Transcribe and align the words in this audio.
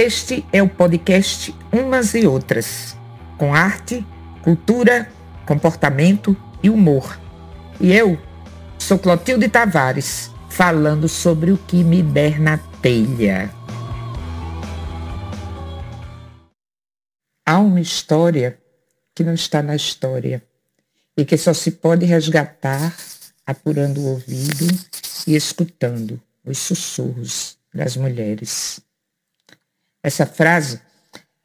Este 0.00 0.46
é 0.52 0.62
o 0.62 0.68
podcast 0.68 1.52
Umas 1.72 2.14
e 2.14 2.24
Outras, 2.24 2.96
com 3.36 3.52
arte, 3.52 4.06
cultura, 4.44 5.10
comportamento 5.44 6.36
e 6.62 6.70
humor. 6.70 7.18
E 7.80 7.92
eu 7.92 8.16
sou 8.78 8.96
Clotilde 8.96 9.48
Tavares, 9.48 10.30
falando 10.48 11.08
sobre 11.08 11.50
o 11.50 11.58
que 11.58 11.82
me 11.82 12.00
der 12.00 12.38
na 12.38 12.58
telha. 12.80 13.52
Há 17.44 17.58
uma 17.58 17.80
história 17.80 18.56
que 19.16 19.24
não 19.24 19.34
está 19.34 19.64
na 19.64 19.74
história 19.74 20.40
e 21.16 21.24
que 21.24 21.36
só 21.36 21.52
se 21.52 21.72
pode 21.72 22.06
resgatar 22.06 22.96
apurando 23.44 24.00
o 24.00 24.10
ouvido 24.10 24.64
e 25.26 25.34
escutando 25.34 26.22
os 26.44 26.56
sussurros 26.58 27.58
das 27.74 27.96
mulheres. 27.96 28.80
Essa 30.02 30.26
frase 30.26 30.80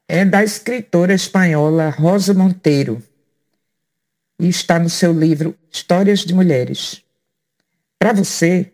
é 0.07 0.23
da 0.23 0.43
escritora 0.43 1.13
espanhola 1.13 1.89
Rosa 1.89 2.33
Monteiro 2.33 3.01
e 4.39 4.47
está 4.47 4.77
no 4.77 4.89
seu 4.89 5.11
livro 5.11 5.57
Histórias 5.71 6.19
de 6.19 6.33
Mulheres. 6.33 7.01
Para 7.97 8.13
você, 8.13 8.71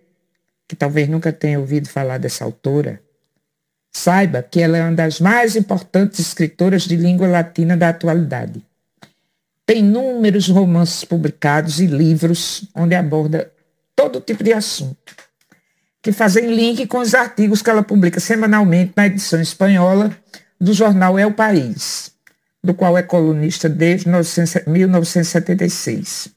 que 0.67 0.75
talvez 0.75 1.07
nunca 1.07 1.31
tenha 1.31 1.59
ouvido 1.59 1.87
falar 1.87 2.17
dessa 2.17 2.43
autora, 2.43 3.01
saiba 3.91 4.43
que 4.43 4.61
ela 4.61 4.77
é 4.77 4.83
uma 4.83 4.95
das 4.95 5.19
mais 5.19 5.55
importantes 5.55 6.19
escritoras 6.19 6.83
de 6.83 6.95
língua 6.95 7.27
latina 7.27 7.77
da 7.77 7.89
atualidade. 7.89 8.61
Tem 9.65 9.79
inúmeros 9.79 10.49
romances 10.49 11.05
publicados 11.05 11.79
e 11.79 11.85
livros 11.85 12.65
onde 12.75 12.95
aborda 12.95 13.51
todo 13.95 14.19
tipo 14.19 14.43
de 14.43 14.51
assunto, 14.51 15.15
que 16.01 16.11
fazem 16.11 16.53
link 16.53 16.85
com 16.87 16.97
os 16.99 17.13
artigos 17.13 17.61
que 17.61 17.69
ela 17.69 17.83
publica 17.83 18.19
semanalmente 18.19 18.91
na 18.95 19.05
edição 19.07 19.41
espanhola 19.41 20.13
do 20.59 20.73
jornal 20.73 21.15
o 21.15 21.33
País, 21.33 22.11
do 22.63 22.73
qual 22.73 22.97
é 22.97 23.03
colunista 23.03 23.69
desde 23.69 24.09
1976. 24.09 26.29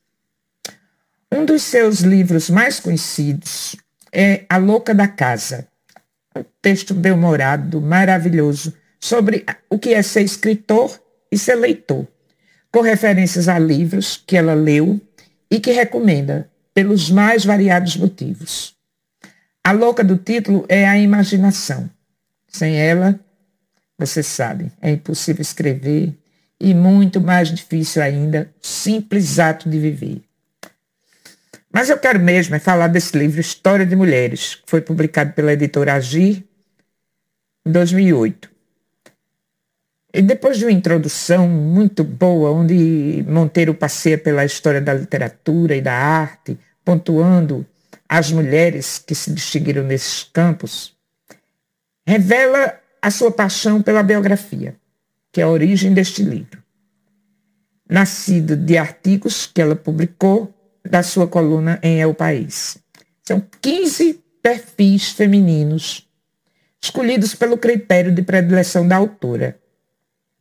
Um 1.31 1.45
dos 1.45 1.63
seus 1.63 2.01
livros 2.01 2.51
mais 2.51 2.79
conhecidos 2.79 3.75
é 4.13 4.45
A 4.49 4.59
Louca 4.59 4.95
da 4.95 5.09
Casa, 5.09 5.67
um 6.37 6.45
texto 6.61 6.95
bem-humorado, 6.95 7.81
maravilhoso, 7.81 8.75
sobre 9.01 9.45
o 9.71 9.79
que 9.79 9.95
é 9.95 10.03
ser 10.03 10.23
escritor 10.23 11.01
e 11.31 11.39
ser 11.39 11.55
leitor 11.57 12.07
com 12.73 12.81
referências 12.81 13.49
a 13.49 13.59
livros 13.59 14.23
que 14.27 14.37
ela 14.37 14.55
leu 14.55 14.99
e 15.51 15.61
que 15.61 15.73
recomenda 15.73 16.49
pelos 16.73 17.11
mais 17.11 17.45
variados 17.45 17.97
motivos. 17.97 18.75
A 19.65 19.71
louca 19.71 20.03
do 20.03 20.17
título 20.17 20.65
é 20.69 20.89
a 20.89 20.99
imaginação. 20.99 21.89
Sem 22.49 22.77
ela, 22.77 23.19
você 23.97 24.23
sabe, 24.23 24.73
é 24.81 24.91
impossível 24.91 25.41
escrever 25.41 26.19
e 26.61 26.75
muito 26.75 27.21
mais 27.21 27.49
difícil 27.49 28.03
ainda 28.03 28.53
o 28.63 28.67
simples 28.67 29.39
ato 29.39 29.69
de 29.71 29.79
viver. 29.79 30.23
Mas 31.73 31.89
eu 31.89 31.99
quero 31.99 32.21
mesmo 32.21 32.55
é 32.55 32.59
falar 32.59 32.89
desse 32.89 33.17
livro 33.17 33.41
História 33.41 33.87
de 33.87 33.97
Mulheres, 33.97 34.57
que 34.57 34.65
foi 34.67 34.81
publicado 34.81 35.33
pela 35.33 35.53
editora 35.53 35.95
Agir 35.95 36.45
em 37.65 37.73
2008. 37.73 38.51
E 40.13 40.21
depois 40.21 40.59
de 40.59 40.67
uma 40.67 40.73
introdução 40.73 41.49
muito 41.49 42.05
boa, 42.05 42.51
onde 42.51 43.25
Monteiro 43.27 43.73
passeia 43.73 44.19
pela 44.19 44.45
história 44.45 44.81
da 44.81 44.93
literatura 44.93 45.75
e 45.75 45.81
da 45.81 45.95
arte, 45.95 46.59
pontuando 46.85 47.67
as 48.09 48.31
mulheres 48.31 48.99
que 48.99 49.15
se 49.15 49.33
distinguiram 49.33 49.83
nesses 49.83 50.25
campos, 50.25 50.97
revela 52.07 52.79
a 53.01 53.11
sua 53.11 53.31
paixão 53.31 53.83
pela 53.83 54.03
biografia, 54.03 54.77
que 55.31 55.41
é 55.41 55.45
a 55.45 55.49
origem 55.49 55.93
deste 55.93 56.23
livro. 56.23 56.63
Nascido 57.89 58.57
de 58.57 58.79
artigos 58.79 59.47
que 59.47 59.61
ela 59.61 59.77
publicou 59.77 60.53
da 60.85 61.03
sua 61.03 61.27
coluna 61.27 61.79
em 61.83 62.01
El 62.01 62.15
País. 62.15 62.79
São 63.23 63.43
15 63.61 64.23
perfis 64.43 65.11
femininos 65.11 66.09
escolhidos 66.83 67.35
pelo 67.35 67.57
critério 67.57 68.13
de 68.13 68.23
predileção 68.23 68.87
da 68.87 68.97
autora 68.97 69.63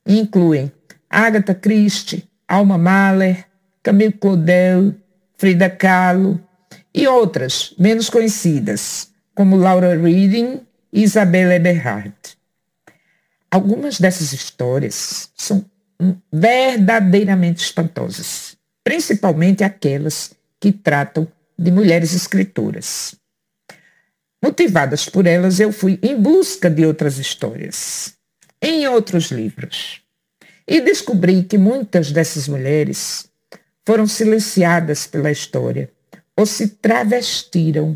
incluem 0.06 0.72
Agatha 1.09 1.54
Christie, 1.54 2.28
Alma 2.48 2.78
Mahler, 2.78 3.46
Camille 3.84 4.14
Claudel, 4.14 4.96
Frida 5.38 5.70
Kahlo 5.70 6.40
e 6.94 7.07
outras 7.07 7.74
menos 7.78 8.09
conhecidas, 8.09 9.09
como 9.34 9.56
Laura 9.56 9.96
Reading 9.96 10.62
e 10.91 11.03
Isabella 11.03 11.56
Eberhardt. 11.56 12.38
Algumas 13.50 14.00
dessas 14.00 14.34
histórias 14.34 15.30
são 15.35 15.66
verdadeiramente 16.31 17.63
espantosas, 17.63 18.57
principalmente 18.84 19.63
aquelas 19.63 20.34
que 20.59 20.72
tratam 20.72 21.28
de 21.57 21.72
mulheres 21.72 22.13
escritoras. 22.13 23.16
Motivadas 24.44 25.07
por 25.07 25.28
elas, 25.28 25.59
eu 25.59 25.72
fui 25.72 26.00
em 26.01 26.19
busca 26.19 26.69
de 26.69 26.85
outras 26.85 27.18
histórias 27.18 28.16
em 28.62 28.88
outros 28.88 29.31
livros. 29.31 30.01
E 30.68 30.80
descobri 30.80 31.44
que 31.44 31.57
muitas 31.57 32.12
dessas 32.12 32.47
mulheres 32.47 33.28
foram 33.85 34.06
silenciadas 34.06 35.07
pela 35.07 35.31
história 35.31 35.90
ou 36.41 36.46
se 36.47 36.69
travestiram 36.69 37.96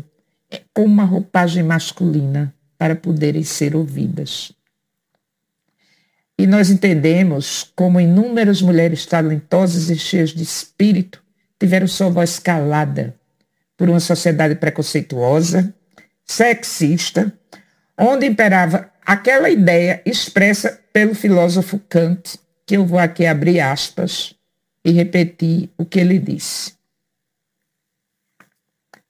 com 0.72 0.84
uma 0.84 1.02
roupagem 1.02 1.64
masculina 1.64 2.54
para 2.78 2.94
poderem 2.94 3.42
ser 3.42 3.74
ouvidas. 3.74 4.52
E 6.38 6.46
nós 6.46 6.70
entendemos 6.70 7.72
como 7.74 8.00
inúmeras 8.00 8.62
mulheres 8.62 9.04
talentosas 9.04 9.90
e 9.90 9.98
cheias 9.98 10.30
de 10.30 10.44
espírito 10.44 11.20
tiveram 11.58 11.88
sua 11.88 12.08
voz 12.08 12.38
calada 12.38 13.16
por 13.76 13.88
uma 13.88 13.98
sociedade 13.98 14.54
preconceituosa, 14.54 15.74
sexista, 16.24 17.36
onde 17.98 18.26
imperava 18.26 18.92
aquela 19.04 19.50
ideia 19.50 20.00
expressa 20.06 20.80
pelo 20.92 21.16
filósofo 21.16 21.80
Kant, 21.88 22.38
que 22.64 22.76
eu 22.76 22.86
vou 22.86 23.00
aqui 23.00 23.26
abrir 23.26 23.58
aspas 23.58 24.36
e 24.84 24.92
repetir 24.92 25.68
o 25.76 25.84
que 25.84 25.98
ele 25.98 26.20
disse. 26.20 26.75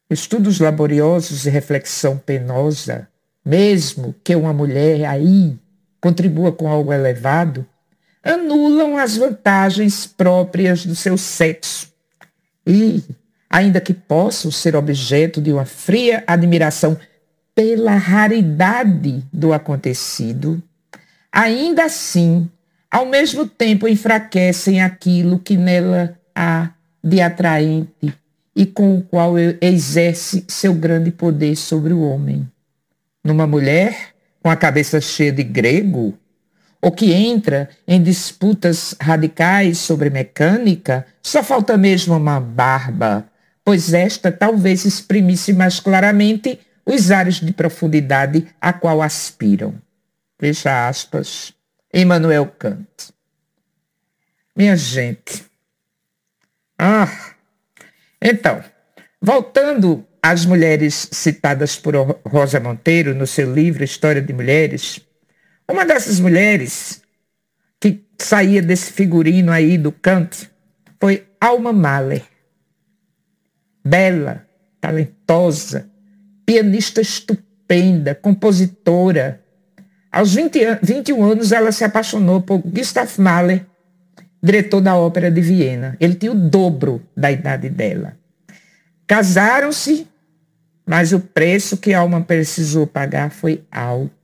Estudos 0.08 0.60
laboriosos 0.60 1.46
e 1.46 1.50
reflexão 1.50 2.16
penosa, 2.16 3.08
mesmo 3.44 4.14
que 4.22 4.36
uma 4.36 4.52
mulher 4.52 5.04
aí 5.04 5.58
contribua 6.00 6.52
com 6.52 6.68
algo 6.68 6.92
elevado, 6.92 7.66
anulam 8.22 8.96
as 8.96 9.16
vantagens 9.16 10.06
próprias 10.06 10.86
do 10.86 10.94
seu 10.94 11.18
sexo. 11.18 11.92
E, 12.64 13.02
ainda 13.50 13.80
que 13.80 13.92
possam 13.92 14.48
ser 14.50 14.76
objeto 14.76 15.40
de 15.40 15.52
uma 15.52 15.64
fria 15.64 16.22
admiração 16.24 16.96
pela 17.52 17.96
raridade 17.96 19.24
do 19.32 19.52
acontecido, 19.52 20.62
ainda 21.32 21.84
assim, 21.84 22.48
ao 22.88 23.06
mesmo 23.06 23.44
tempo 23.44 23.88
enfraquecem 23.88 24.80
aquilo 24.80 25.40
que 25.40 25.56
nela 25.56 26.16
há 26.32 26.70
de 27.02 27.20
atraente 27.20 28.14
e 28.56 28.64
com 28.64 28.96
o 28.96 29.02
qual 29.02 29.34
exerce 29.60 30.42
seu 30.48 30.72
grande 30.72 31.10
poder 31.10 31.54
sobre 31.54 31.92
o 31.92 32.00
homem. 32.00 32.50
Numa 33.22 33.46
mulher 33.46 34.14
com 34.42 34.48
a 34.48 34.56
cabeça 34.56 34.98
cheia 34.98 35.30
de 35.30 35.44
grego, 35.44 36.18
ou 36.80 36.90
que 36.90 37.12
entra 37.12 37.68
em 37.86 38.02
disputas 38.02 38.94
radicais 38.98 39.78
sobre 39.78 40.08
mecânica, 40.08 41.04
só 41.22 41.42
falta 41.42 41.76
mesmo 41.76 42.16
uma 42.16 42.40
barba, 42.40 43.28
pois 43.62 43.92
esta 43.92 44.32
talvez 44.32 44.86
exprimisse 44.86 45.52
mais 45.52 45.78
claramente 45.78 46.58
os 46.86 47.10
ares 47.10 47.40
de 47.40 47.52
profundidade 47.52 48.46
a 48.60 48.72
qual 48.72 49.02
aspiram. 49.02 49.74
Fecha 50.38 50.88
aspas. 50.88 51.52
Emmanuel 51.92 52.46
Kant. 52.58 53.12
Minha 54.54 54.76
gente. 54.76 55.44
Ah, 56.78 57.35
então, 58.28 58.60
voltando 59.22 60.04
às 60.20 60.44
mulheres 60.44 61.08
citadas 61.12 61.76
por 61.76 61.94
Rosa 62.26 62.58
Monteiro 62.58 63.14
no 63.14 63.26
seu 63.26 63.52
livro 63.54 63.84
História 63.84 64.20
de 64.20 64.32
Mulheres, 64.32 65.00
uma 65.70 65.84
dessas 65.86 66.18
mulheres 66.18 67.00
que 67.78 68.04
saía 68.18 68.60
desse 68.60 68.92
figurino 68.92 69.52
aí 69.52 69.78
do 69.78 69.92
Kant 69.92 70.50
foi 71.00 71.28
Alma 71.40 71.72
Mahler. 71.72 72.24
Bela, 73.84 74.44
talentosa, 74.80 75.88
pianista 76.44 77.00
estupenda, 77.00 78.12
compositora. 78.12 79.40
Aos 80.10 80.34
20 80.34 80.64
an 80.64 80.78
21 80.82 81.22
anos, 81.22 81.52
ela 81.52 81.70
se 81.70 81.84
apaixonou 81.84 82.40
por 82.42 82.58
Gustav 82.58 83.08
Mahler, 83.18 83.64
diretor 84.46 84.80
da 84.80 84.96
Ópera 84.96 85.30
de 85.30 85.40
Viena. 85.40 85.96
Ele 86.00 86.14
tinha 86.14 86.32
o 86.32 86.34
dobro 86.34 87.02
da 87.16 87.30
idade 87.30 87.68
dela. 87.68 88.16
Casaram-se, 89.06 90.06
mas 90.86 91.12
o 91.12 91.20
preço 91.20 91.76
que 91.76 91.92
Alma 91.92 92.20
precisou 92.20 92.86
pagar 92.86 93.30
foi 93.30 93.62
alto. 93.70 94.14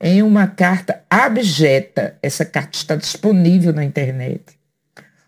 em 0.00 0.22
uma 0.22 0.46
carta 0.46 1.02
abjeta. 1.10 2.16
Essa 2.22 2.44
carta 2.44 2.78
está 2.78 2.94
disponível 2.94 3.72
na 3.72 3.84
internet. 3.84 4.44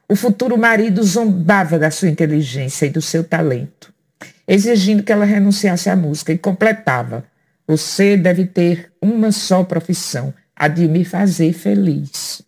O 0.09 0.15
futuro 0.15 0.57
marido 0.57 1.03
zombava 1.03 1.77
da 1.77 1.91
sua 1.91 2.09
inteligência 2.09 2.87
e 2.87 2.91
do 2.91 3.03
seu 3.03 3.25
talento, 3.25 3.93
exigindo 4.47 5.03
que 5.03 5.11
ela 5.11 5.25
renunciasse 5.25 5.91
à 5.91 5.97
música 5.97 6.33
e 6.33 6.39
completava: 6.39 7.25
Você 7.67 8.17
deve 8.17 8.47
ter 8.47 8.93
uma 9.03 9.33
só 9.33 9.65
profissão, 9.65 10.33
a 10.55 10.69
de 10.69 10.87
me 10.87 11.05
fazer 11.05 11.53
feliz. 11.53 12.43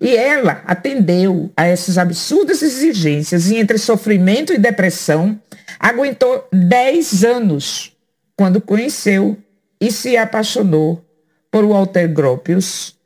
E 0.00 0.16
ela 0.16 0.62
atendeu 0.66 1.50
a 1.56 1.66
essas 1.66 1.98
absurdas 1.98 2.62
exigências 2.62 3.50
e 3.50 3.56
entre 3.56 3.78
sofrimento 3.78 4.52
e 4.52 4.58
depressão, 4.58 5.40
aguentou 5.78 6.46
10 6.52 7.24
anos 7.24 7.96
quando 8.36 8.60
conheceu 8.60 9.36
e 9.80 9.90
se 9.90 10.16
apaixonou 10.16 11.04
por 11.50 11.66
Walter 11.66 12.08
Gropius, 12.08 12.96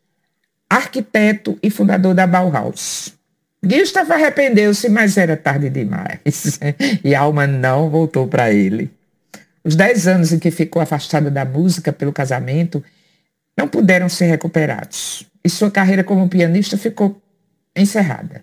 arquiteto 0.69 1.59
e 1.63 1.71
fundador 1.71 2.15
da 2.15 2.27
Bauhaus. 2.27 3.15
Gustav 3.65 4.11
arrependeu-se, 4.13 4.89
mas 4.89 5.17
era 5.17 5.37
tarde 5.37 5.69
demais. 5.69 6.61
e 7.03 7.15
a 7.15 7.21
alma 7.21 7.47
não 7.47 7.91
voltou 7.91 8.29
para 8.29 8.53
ele. 8.53 8.91
Os 9.65 9.75
dez 9.75 10.07
anos 10.07 10.33
em 10.33 10.39
que 10.39 10.51
ficou 10.51 10.81
afastada 10.81 11.31
da 11.31 11.45
música 11.45 11.93
pelo 11.93 12.13
casamento 12.13 12.85
não 13.59 13.67
puderam 13.67 14.09
ser 14.09 14.27
recuperados. 14.27 15.27
E 15.47 15.49
sua 15.49 15.71
carreira 15.71 16.03
como 16.03 16.29
pianista 16.29 16.77
ficou 16.77 17.23
encerrada. 17.77 18.43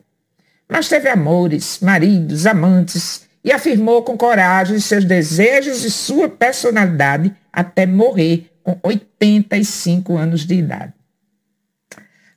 Mas 0.69 0.87
teve 0.87 1.09
amores, 1.09 1.79
maridos, 1.81 2.45
amantes 2.45 3.27
e 3.43 3.51
afirmou 3.51 4.03
com 4.03 4.17
coragem 4.17 4.79
seus 4.79 5.03
desejos 5.03 5.83
e 5.83 5.91
sua 5.91 6.29
personalidade 6.29 7.35
até 7.51 7.85
morrer 7.85 8.49
com 8.63 8.79
85 8.81 10.15
anos 10.15 10.45
de 10.45 10.55
idade. 10.55 10.93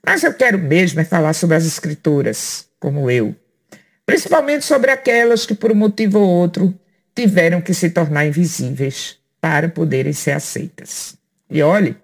Mas 0.04 0.24
eu 0.24 0.34
quero 0.34 0.58
mesmo 0.58 0.98
é 0.98 1.04
falar 1.04 1.32
sobre 1.32 1.54
as 1.54 1.64
escrituras, 1.64 2.66
como 2.80 3.08
eu, 3.08 3.36
principalmente 4.04 4.64
sobre 4.64 4.90
aquelas 4.90 5.46
que 5.46 5.54
por 5.54 5.70
um 5.70 5.76
motivo 5.76 6.18
ou 6.18 6.28
outro 6.28 6.74
tiveram 7.14 7.60
que 7.60 7.72
se 7.72 7.90
tornar 7.90 8.26
invisíveis 8.26 9.16
para 9.40 9.68
poderem 9.68 10.12
ser 10.12 10.32
aceitas. 10.32 11.16
E 11.48 11.62
olhe, 11.62 11.96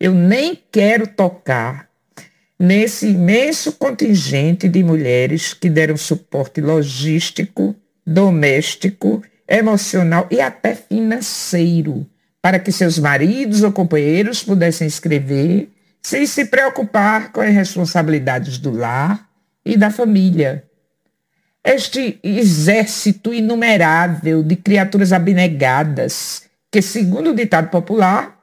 eu 0.00 0.14
nem 0.14 0.58
quero 0.72 1.06
tocar 1.06 1.88
nesse 2.58 3.08
imenso 3.08 3.72
contingente 3.72 4.68
de 4.68 4.82
mulheres 4.82 5.52
que 5.52 5.68
deram 5.68 5.96
suporte 5.96 6.60
logístico, 6.60 7.76
doméstico, 8.06 9.22
emocional 9.46 10.26
e 10.30 10.40
até 10.40 10.74
financeiro 10.74 12.06
para 12.40 12.58
que 12.58 12.72
seus 12.72 12.98
maridos 12.98 13.62
ou 13.62 13.72
companheiros 13.72 14.42
pudessem 14.42 14.86
escrever 14.86 15.70
sem 16.02 16.24
se 16.26 16.46
preocupar 16.46 17.30
com 17.30 17.40
as 17.40 17.52
responsabilidades 17.52 18.56
do 18.58 18.70
lar 18.70 19.28
e 19.64 19.76
da 19.76 19.90
família. 19.90 20.64
Este 21.62 22.18
exército 22.22 23.34
inumerável 23.34 24.42
de 24.42 24.56
criaturas 24.56 25.12
abnegadas, 25.12 26.44
que, 26.70 26.80
segundo 26.80 27.30
o 27.30 27.34
ditado 27.34 27.68
popular, 27.68 28.39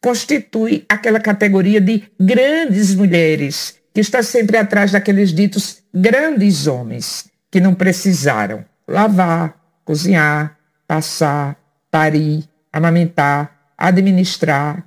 constitui 0.00 0.84
aquela 0.88 1.20
categoria 1.20 1.80
de 1.80 2.04
grandes 2.18 2.94
mulheres, 2.94 3.78
que 3.92 4.00
está 4.00 4.22
sempre 4.22 4.56
atrás 4.56 4.92
daqueles 4.92 5.32
ditos 5.32 5.82
grandes 5.92 6.66
homens, 6.66 7.30
que 7.50 7.60
não 7.60 7.74
precisaram 7.74 8.64
lavar, 8.86 9.58
cozinhar, 9.84 10.58
passar, 10.86 11.56
parir, 11.90 12.44
amamentar, 12.72 13.72
administrar 13.76 14.86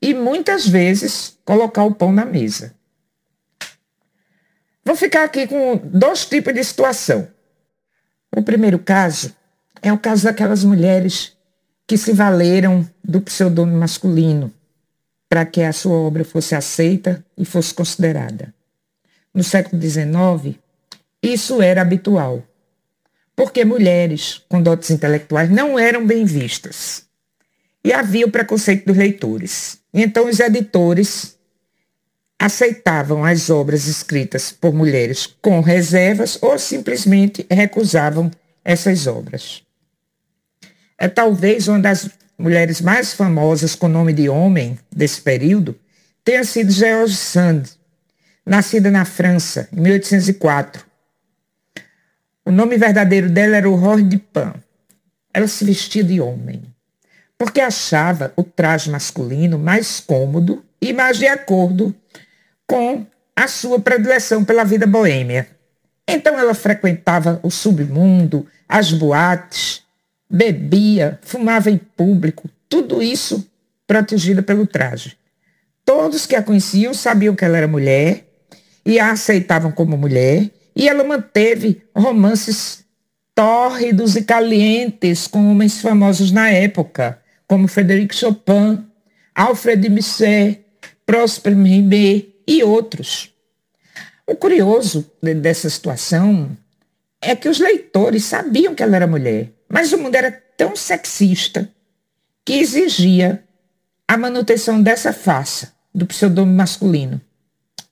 e 0.00 0.14
muitas 0.14 0.66
vezes 0.66 1.38
colocar 1.44 1.84
o 1.84 1.94
pão 1.94 2.12
na 2.12 2.24
mesa. 2.24 2.74
Vou 4.84 4.96
ficar 4.96 5.24
aqui 5.24 5.46
com 5.46 5.80
dois 5.84 6.26
tipos 6.26 6.54
de 6.54 6.62
situação. 6.62 7.28
O 8.34 8.42
primeiro 8.42 8.78
caso 8.78 9.34
é 9.82 9.92
o 9.92 9.98
caso 9.98 10.24
daquelas 10.24 10.62
mulheres 10.62 11.35
que 11.86 11.96
se 11.96 12.12
valeram 12.12 12.88
do 13.02 13.20
pseudônimo 13.20 13.78
masculino 13.78 14.52
para 15.28 15.44
que 15.44 15.62
a 15.62 15.72
sua 15.72 15.96
obra 15.96 16.24
fosse 16.24 16.54
aceita 16.54 17.24
e 17.36 17.44
fosse 17.44 17.74
considerada. 17.74 18.54
No 19.32 19.44
século 19.44 19.80
XIX, 19.80 20.56
isso 21.22 21.60
era 21.60 21.82
habitual, 21.82 22.42
porque 23.34 23.64
mulheres 23.64 24.42
com 24.48 24.62
dotes 24.62 24.90
intelectuais 24.90 25.50
não 25.50 25.78
eram 25.78 26.06
bem 26.06 26.24
vistas. 26.24 27.04
E 27.84 27.92
havia 27.92 28.26
o 28.26 28.30
preconceito 28.30 28.86
dos 28.86 28.96
leitores. 28.96 29.78
Então, 29.92 30.28
os 30.28 30.40
editores 30.40 31.36
aceitavam 32.38 33.24
as 33.24 33.48
obras 33.48 33.86
escritas 33.86 34.52
por 34.52 34.74
mulheres 34.74 35.26
com 35.40 35.60
reservas 35.60 36.38
ou 36.42 36.58
simplesmente 36.58 37.46
recusavam 37.50 38.30
essas 38.64 39.06
obras. 39.06 39.65
É 40.98 41.08
talvez 41.08 41.68
uma 41.68 41.78
das 41.78 42.08
mulheres 42.38 42.80
mais 42.80 43.12
famosas 43.12 43.74
com 43.74 43.88
nome 43.88 44.12
de 44.12 44.28
homem 44.28 44.78
desse 44.90 45.20
período 45.20 45.78
tenha 46.24 46.42
sido 46.44 46.72
George 46.72 47.14
Sand, 47.14 47.62
nascida 48.44 48.90
na 48.90 49.04
França 49.04 49.68
em 49.72 49.80
1804. 49.80 50.84
O 52.44 52.50
nome 52.50 52.76
verdadeiro 52.76 53.30
dela 53.30 53.56
era 53.56 53.66
Aurore 53.66 54.02
Dupin. 54.02 54.52
Ela 55.32 55.46
se 55.46 55.64
vestia 55.64 56.02
de 56.02 56.20
homem 56.20 56.62
porque 57.38 57.60
achava 57.60 58.32
o 58.36 58.42
traje 58.42 58.90
masculino 58.90 59.58
mais 59.58 60.00
cômodo 60.00 60.64
e 60.80 60.92
mais 60.92 61.18
de 61.18 61.26
acordo 61.26 61.94
com 62.66 63.06
a 63.34 63.46
sua 63.46 63.78
predileção 63.78 64.44
pela 64.44 64.64
vida 64.64 64.86
boêmia. 64.86 65.46
Então 66.08 66.38
ela 66.38 66.54
frequentava 66.54 67.38
o 67.42 67.50
submundo, 67.50 68.46
as 68.68 68.92
boates, 68.92 69.82
bebia, 70.28 71.18
fumava 71.22 71.70
em 71.70 71.78
público, 71.78 72.48
tudo 72.68 73.02
isso 73.02 73.48
protegida 73.86 74.42
pelo 74.42 74.66
traje. 74.66 75.16
Todos 75.84 76.26
que 76.26 76.34
a 76.34 76.42
conheciam 76.42 76.92
sabiam 76.92 77.34
que 77.34 77.44
ela 77.44 77.56
era 77.56 77.68
mulher 77.68 78.26
e 78.84 78.98
a 78.98 79.10
aceitavam 79.10 79.72
como 79.72 79.96
mulher, 79.96 80.50
e 80.74 80.88
ela 80.88 81.02
manteve 81.02 81.82
romances 81.94 82.84
tórridos 83.34 84.16
e 84.16 84.22
calientes 84.22 85.26
com 85.26 85.50
homens 85.50 85.80
famosos 85.80 86.30
na 86.30 86.50
época, 86.50 87.20
como 87.46 87.68
Frederic 87.68 88.14
Chopin, 88.14 88.84
Alfred 89.34 89.88
Musset, 89.88 90.64
Prosper 91.04 91.54
Mérimée 91.54 92.34
e 92.46 92.62
outros. 92.62 93.32
O 94.26 94.34
curioso 94.34 95.10
dessa 95.22 95.68
situação 95.70 96.56
é 97.20 97.36
que 97.36 97.48
os 97.48 97.58
leitores 97.58 98.24
sabiam 98.24 98.74
que 98.74 98.82
ela 98.82 98.96
era 98.96 99.06
mulher, 99.06 99.52
mas 99.68 99.92
o 99.92 99.98
mundo 99.98 100.14
era 100.14 100.30
tão 100.56 100.74
sexista 100.76 101.70
que 102.44 102.54
exigia 102.54 103.42
a 104.06 104.16
manutenção 104.16 104.80
dessa 104.80 105.12
face 105.12 105.68
do 105.94 106.06
pseudônimo 106.06 106.56
masculino 106.56 107.20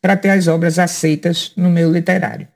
para 0.00 0.16
ter 0.16 0.30
as 0.30 0.46
obras 0.46 0.78
aceitas 0.78 1.52
no 1.56 1.70
meio 1.70 1.90
literário. 1.90 2.46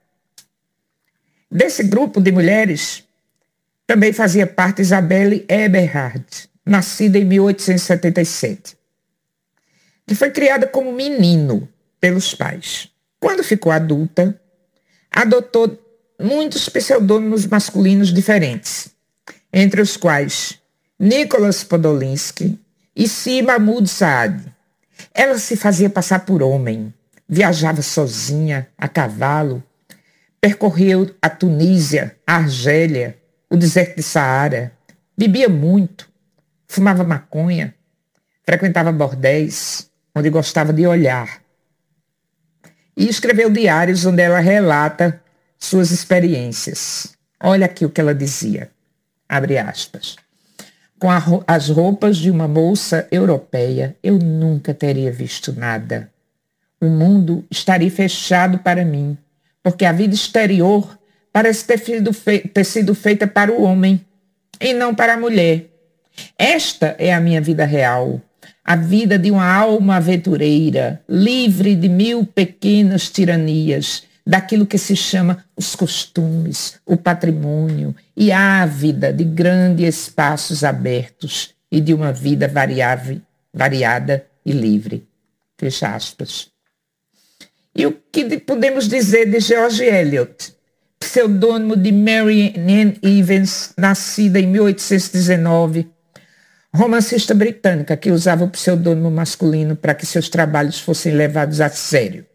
Desse 1.50 1.82
grupo 1.82 2.20
de 2.20 2.30
mulheres 2.30 3.04
também 3.86 4.12
fazia 4.12 4.46
parte 4.46 4.82
Isabelle 4.82 5.46
Eberhard, 5.48 6.26
nascida 6.64 7.18
em 7.18 7.24
1877, 7.24 8.76
que 10.06 10.14
foi 10.14 10.30
criada 10.30 10.66
como 10.66 10.92
menino 10.92 11.66
pelos 11.98 12.34
pais. 12.34 12.90
Quando 13.18 13.42
ficou 13.42 13.72
adulta, 13.72 14.38
adotou 15.10 15.82
muitos 16.20 16.68
pseudônimos 16.68 17.46
masculinos 17.46 18.12
diferentes, 18.12 18.90
entre 19.52 19.80
os 19.80 19.96
quais 19.96 20.58
Nicholas 20.98 21.64
Podolinsky 21.64 22.58
e 22.94 23.08
Si 23.08 23.42
Mahmoud 23.42 23.88
Saad. 23.88 24.52
Ela 25.14 25.38
se 25.38 25.56
fazia 25.56 25.88
passar 25.88 26.24
por 26.26 26.42
homem, 26.42 26.92
viajava 27.28 27.82
sozinha, 27.82 28.68
a 28.76 28.88
cavalo, 28.88 29.62
percorreu 30.40 31.14
a 31.22 31.30
Tunísia, 31.30 32.16
a 32.26 32.36
Argélia, 32.36 33.16
o 33.50 33.56
deserto 33.56 33.96
de 33.96 34.02
Saara, 34.02 34.72
bebia 35.16 35.48
muito, 35.48 36.08
fumava 36.66 37.04
maconha, 37.04 37.74
frequentava 38.44 38.92
bordéis, 38.92 39.90
onde 40.14 40.30
gostava 40.30 40.72
de 40.72 40.86
olhar. 40.86 41.40
E 42.96 43.08
escreveu 43.08 43.50
diários 43.50 44.04
onde 44.04 44.22
ela 44.22 44.40
relata 44.40 45.22
suas 45.58 45.90
experiências. 45.90 47.16
Olha 47.40 47.66
aqui 47.66 47.84
o 47.84 47.90
que 47.90 48.00
ela 48.00 48.14
dizia. 48.14 48.70
Abre 49.28 49.58
aspas. 49.58 50.16
Com 50.98 51.08
as 51.46 51.68
roupas 51.68 52.16
de 52.16 52.30
uma 52.30 52.48
moça 52.48 53.06
europeia, 53.12 53.94
eu 54.02 54.18
nunca 54.18 54.74
teria 54.74 55.12
visto 55.12 55.52
nada. 55.52 56.10
O 56.80 56.86
mundo 56.86 57.44
estaria 57.50 57.90
fechado 57.90 58.58
para 58.58 58.84
mim, 58.84 59.16
porque 59.62 59.84
a 59.84 59.92
vida 59.92 60.14
exterior 60.14 60.98
parece 61.32 61.64
ter, 61.66 61.80
ter 62.52 62.64
sido 62.64 62.94
feita 62.94 63.26
para 63.26 63.52
o 63.52 63.62
homem 63.62 64.00
e 64.60 64.72
não 64.72 64.94
para 64.94 65.14
a 65.14 65.20
mulher. 65.20 65.66
Esta 66.36 66.96
é 66.98 67.14
a 67.14 67.20
minha 67.20 67.40
vida 67.40 67.64
real. 67.64 68.20
a 68.68 68.76
vida 68.76 69.18
de 69.18 69.30
uma 69.30 69.50
alma 69.50 69.96
aventureira, 69.96 71.00
livre 71.08 71.74
de 71.74 71.88
mil 71.88 72.26
pequenas 72.26 73.08
tiranias, 73.08 74.02
daquilo 74.28 74.66
que 74.66 74.76
se 74.76 74.94
chama 74.94 75.42
os 75.56 75.74
costumes, 75.74 76.78
o 76.84 76.98
patrimônio, 76.98 77.96
e 78.14 78.30
ávida 78.30 79.10
de 79.10 79.24
grandes 79.24 79.96
espaços 79.96 80.62
abertos 80.62 81.54
e 81.72 81.80
de 81.80 81.94
uma 81.94 82.12
vida 82.12 82.46
variável, 82.46 83.22
variada 83.54 84.26
e 84.44 84.52
livre. 84.52 85.08
Fecha 85.56 85.94
aspas. 85.94 86.50
E 87.74 87.86
o 87.86 87.96
que 88.12 88.38
podemos 88.38 88.86
dizer 88.86 89.30
de 89.30 89.40
George 89.40 89.82
Eliot, 89.82 90.54
pseudônimo 91.00 91.74
de 91.74 91.90
Mary 91.90 92.52
Ann 92.54 92.98
Evans, 93.02 93.72
nascida 93.78 94.38
em 94.38 94.46
1819, 94.46 95.88
romancista 96.74 97.34
britânica 97.34 97.96
que 97.96 98.10
usava 98.10 98.44
o 98.44 98.50
pseudônimo 98.50 99.10
masculino 99.10 99.74
para 99.74 99.94
que 99.94 100.04
seus 100.04 100.28
trabalhos 100.28 100.78
fossem 100.78 101.14
levados 101.14 101.62
a 101.62 101.70
sério. 101.70 102.27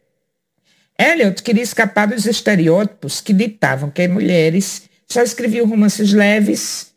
Eliot 0.97 1.41
queria 1.41 1.63
escapar 1.63 2.07
dos 2.07 2.25
estereótipos 2.25 3.21
que 3.21 3.33
ditavam 3.33 3.89
que 3.89 4.07
mulheres 4.07 4.83
só 5.07 5.21
escreviam 5.21 5.67
romances 5.67 6.13
leves 6.13 6.93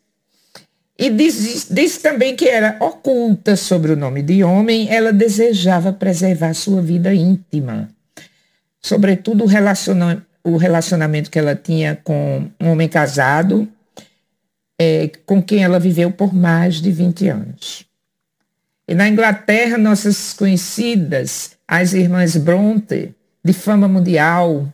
e 0.99 1.11
diz, 1.11 1.67
diz 1.69 1.99
também 1.99 2.35
que 2.35 2.49
era 2.49 2.75
oculta 2.79 3.55
sobre 3.55 3.91
o 3.91 3.95
nome 3.95 4.23
de 4.23 4.43
homem, 4.43 4.89
ela 4.89 5.13
desejava 5.13 5.93
preservar 5.93 6.55
sua 6.55 6.81
vida 6.81 7.13
íntima, 7.13 7.87
sobretudo 8.81 9.43
o, 9.43 9.47
relaciona, 9.47 10.25
o 10.43 10.57
relacionamento 10.57 11.29
que 11.29 11.37
ela 11.37 11.55
tinha 11.55 11.99
com 12.03 12.49
um 12.59 12.71
homem 12.71 12.89
casado, 12.89 13.67
é, 14.79 15.11
com 15.23 15.41
quem 15.41 15.63
ela 15.63 15.79
viveu 15.79 16.11
por 16.11 16.33
mais 16.33 16.81
de 16.81 16.91
20 16.91 17.27
anos. 17.27 17.85
E 18.87 18.95
na 18.95 19.07
Inglaterra, 19.07 19.77
nossas 19.77 20.33
conhecidas, 20.33 21.51
as 21.67 21.93
irmãs 21.93 22.35
Bronte, 22.35 23.13
de 23.47 23.53
fama 23.53 23.87
mundial, 23.87 24.67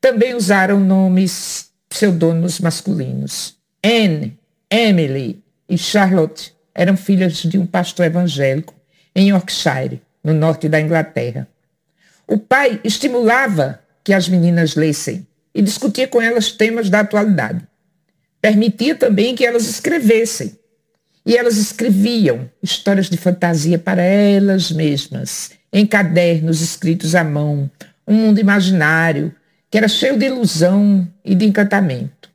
também 0.00 0.34
usaram 0.34 0.80
nomes 0.80 1.70
pseudônimos 1.88 2.58
masculinos. 2.58 3.56
Anne, 3.82 4.36
Emily 4.68 5.42
e 5.68 5.78
Charlotte 5.78 6.52
eram 6.74 6.96
filhas 6.96 7.34
de 7.34 7.56
um 7.56 7.64
pastor 7.64 8.06
evangélico 8.06 8.74
em 9.14 9.30
Yorkshire, 9.30 10.02
no 10.24 10.34
norte 10.34 10.68
da 10.68 10.80
Inglaterra. 10.80 11.46
O 12.26 12.36
pai 12.36 12.80
estimulava 12.82 13.80
que 14.02 14.12
as 14.12 14.28
meninas 14.28 14.74
lessem 14.74 15.24
e 15.54 15.62
discutia 15.62 16.08
com 16.08 16.20
elas 16.20 16.50
temas 16.50 16.90
da 16.90 17.00
atualidade. 17.00 17.64
Permitia 18.42 18.96
também 18.96 19.36
que 19.36 19.46
elas 19.46 19.68
escrevessem. 19.68 20.58
E 21.24 21.36
elas 21.36 21.56
escreviam 21.56 22.50
histórias 22.62 23.08
de 23.08 23.16
fantasia 23.16 23.78
para 23.78 24.02
elas 24.02 24.70
mesmas, 24.70 25.52
em 25.74 25.84
cadernos 25.84 26.60
escritos 26.60 27.16
à 27.16 27.24
mão, 27.24 27.68
um 28.06 28.14
mundo 28.14 28.38
imaginário 28.38 29.34
que 29.68 29.76
era 29.76 29.88
cheio 29.88 30.16
de 30.16 30.26
ilusão 30.26 31.06
e 31.24 31.34
de 31.34 31.44
encantamento. 31.44 32.30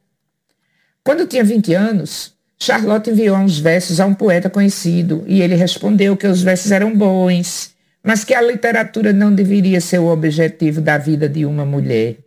Quando 1.02 1.26
tinha 1.26 1.42
20 1.42 1.74
anos, 1.74 2.34
Charlotte 2.62 3.10
enviou 3.10 3.38
uns 3.38 3.58
versos 3.58 4.02
a 4.02 4.06
um 4.06 4.14
poeta 4.14 4.50
conhecido 4.50 5.24
e 5.26 5.42
ele 5.42 5.56
respondeu 5.56 6.18
que 6.18 6.28
os 6.28 6.44
versos 6.44 6.74
eram 6.74 6.94
bons, 6.94 7.74
mas 8.04 8.26
que 8.26 8.34
a 8.34 8.42
literatura 8.42 9.14
não 9.14 9.34
deveria 9.34 9.80
ser 9.80 10.00
o 10.00 10.08
objetivo 10.08 10.82
da 10.82 10.98
vida 10.98 11.30
de 11.30 11.46
uma 11.46 11.66
mulher. 11.66 12.18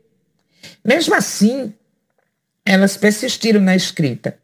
Mesmo 0.83 1.15
assim, 1.15 1.75
elas 2.65 2.97
persistiram 2.97 3.61
na 3.61 3.77
escrita. 3.77 4.35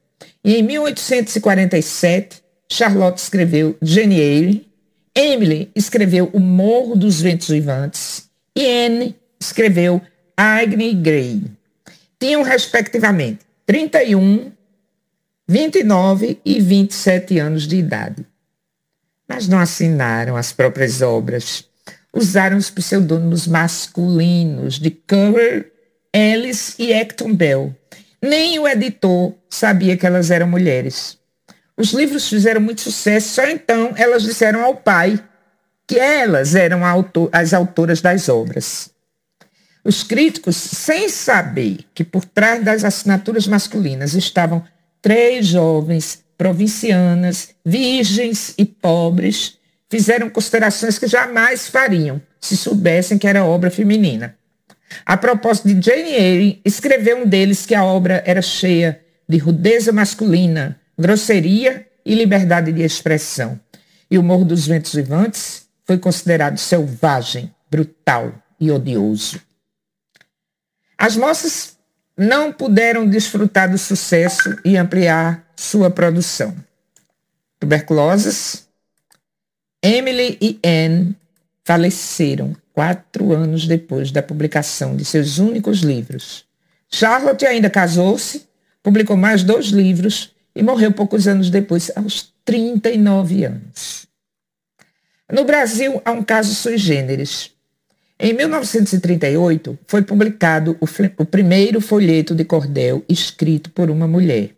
E 0.45 0.57
em 0.57 0.63
1847, 0.63 2.43
Charlotte 2.71 3.17
escreveu 3.17 3.75
Jane 3.81 4.21
Eyre, 4.21 4.68
Emily 5.19 5.69
escreveu 5.75 6.31
O 6.33 6.39
Morro 6.39 6.95
dos 6.95 7.21
Ventos 7.21 7.49
Vivantes 7.49 8.31
e 8.55 8.65
Anne 8.65 9.17
escreveu 9.41 10.01
Agni 10.37 10.95
Grey. 10.95 11.43
Tinham, 12.21 12.43
respectivamente, 12.43 13.41
31, 13.67 14.53
29 15.49 16.41
e 16.45 16.61
27 16.61 17.37
anos 17.41 17.67
de 17.67 17.79
idade. 17.79 18.25
Mas 19.29 19.49
não 19.49 19.59
assinaram 19.59 20.37
as 20.37 20.53
próprias 20.53 21.03
obras. 21.03 21.65
Usaram 22.15 22.57
os 22.57 22.71
pseudônimos 22.71 23.49
masculinos 23.49 24.79
de 24.79 24.93
Currer, 24.93 25.73
Ellis 26.15 26.77
e 26.79 26.95
Acton 26.95 27.35
Bell. 27.35 27.75
Nem 28.23 28.57
o 28.61 28.69
editor 28.69 29.35
sabia 29.51 29.97
que 29.97 30.07
elas 30.07 30.31
eram 30.31 30.47
mulheres. 30.47 31.18
Os 31.79 31.93
livros 31.93 32.29
fizeram 32.29 32.61
muito 32.61 32.81
sucesso, 32.81 33.35
só 33.35 33.47
então 33.49 33.93
elas 33.97 34.25
disseram 34.25 34.65
ao 34.65 34.75
pai 34.75 35.23
que 35.87 35.97
elas 35.97 36.57
eram 36.57 36.81
as 37.33 37.55
autoras 37.55 38.01
das 38.01 38.29
obras. 38.29 38.91
Os 39.85 40.03
críticos, 40.03 40.57
sem 40.57 41.09
saber 41.09 41.79
que 41.95 42.03
por 42.03 42.25
trás 42.25 42.65
das 42.65 42.83
assinaturas 42.83 43.47
masculinas 43.47 44.15
estavam 44.15 44.63
três 45.01 45.47
jovens 45.47 46.25
provincianas, 46.37 47.51
virgens 47.65 48.55
e 48.59 48.65
pobres, 48.65 49.57
fizeram 49.89 50.29
considerações 50.29 50.99
que 50.99 51.07
jamais 51.07 51.69
fariam 51.69 52.21
se 52.41 52.57
soubessem 52.57 53.19
que 53.19 53.27
era 53.27 53.45
obra 53.45 53.71
feminina. 53.71 54.37
A 55.07 55.17
propósito 55.17 55.69
de 55.69 55.81
Jane 55.81 56.13
Eyre, 56.13 56.61
escreveu 56.65 57.23
um 57.23 57.27
deles 57.27 57.65
que 57.65 57.75
a 57.75 57.85
obra 57.85 58.23
era 58.27 58.43
cheia 58.43 59.01
de 59.29 59.39
rudeza 59.39 59.93
masculina, 59.93 60.79
grosseria 60.99 61.87
e 62.05 62.15
liberdade 62.15 62.73
de 62.73 62.83
expressão. 62.83 63.61
E 64.11 64.19
o 64.19 64.23
Morro 64.23 64.45
dos 64.45 64.67
Ventos 64.67 64.95
Vivantes 64.95 65.69
foi 65.85 65.99
considerado 65.99 66.59
selvagem, 66.59 67.55
brutal 67.71 68.35
e 68.59 68.71
odioso. 68.71 69.41
As 70.97 71.17
moças 71.17 71.77
não 72.17 72.53
puderam 72.53 73.07
desfrutar 73.07 73.71
do 73.71 73.79
sucesso 73.79 74.57
e 74.65 74.77
ampliar 74.77 75.47
sua 75.55 75.91
produção. 75.91 76.57
Tuberculosas, 77.61 78.67
Emily 79.83 80.37
e 80.41 80.59
Anne 80.65 81.17
faleceram 81.65 82.57
quatro 82.73 83.33
anos 83.33 83.67
depois 83.67 84.11
da 84.11 84.23
publicação 84.23 84.97
de 84.97 85.05
seus 85.05 85.39
únicos 85.39 85.81
livros. 85.81 86.45
Charlotte 86.91 87.45
ainda 87.45 87.69
casou-se, 87.69 88.49
publicou 88.83 89.17
mais 89.17 89.45
dois 89.45 89.67
livros 89.67 90.35
e 90.59 90.63
morreu 90.63 90.91
poucos 90.91 91.29
anos 91.29 91.51
depois, 91.51 91.89
aos 91.95 92.35
39 92.45 93.45
anos. 93.45 94.09
No 95.31 95.45
Brasil, 95.45 96.03
há 96.05 96.11
um 96.11 96.25
caso 96.25 96.53
sui 96.53 96.77
generis. 96.77 97.53
Em 98.19 98.33
1938, 98.33 99.79
foi 99.87 100.03
publicado 100.03 100.77
o, 100.81 100.87
o 101.23 101.25
primeiro 101.25 101.81
folheto 101.81 102.35
de 102.35 102.45
cordel 102.45 103.05
escrito 103.09 103.71
por 103.71 103.89
uma 103.89 104.09
mulher. 104.09 104.51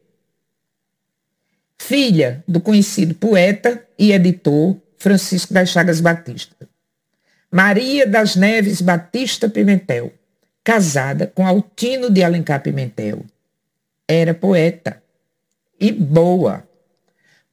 Filha 1.77 2.43
do 2.49 2.63
conhecido 2.63 3.15
poeta 3.15 3.87
e 3.99 4.13
editor 4.13 4.79
Francisco 4.97 5.53
das 5.53 5.69
Chagas 5.69 6.01
Batista. 6.01 6.67
Maria 7.53 8.07
das 8.07 8.37
Neves 8.37 8.81
Batista 8.81 9.51
Pimentel, 9.51 10.15
casada 10.65 11.27
com 11.27 11.47
Altino 11.47 12.09
de 12.09 12.25
Alencar 12.25 12.63
Pimentel. 12.63 13.23
Era 14.09 14.33
poeta 14.33 15.03
e 15.81 15.91
boa. 15.91 16.63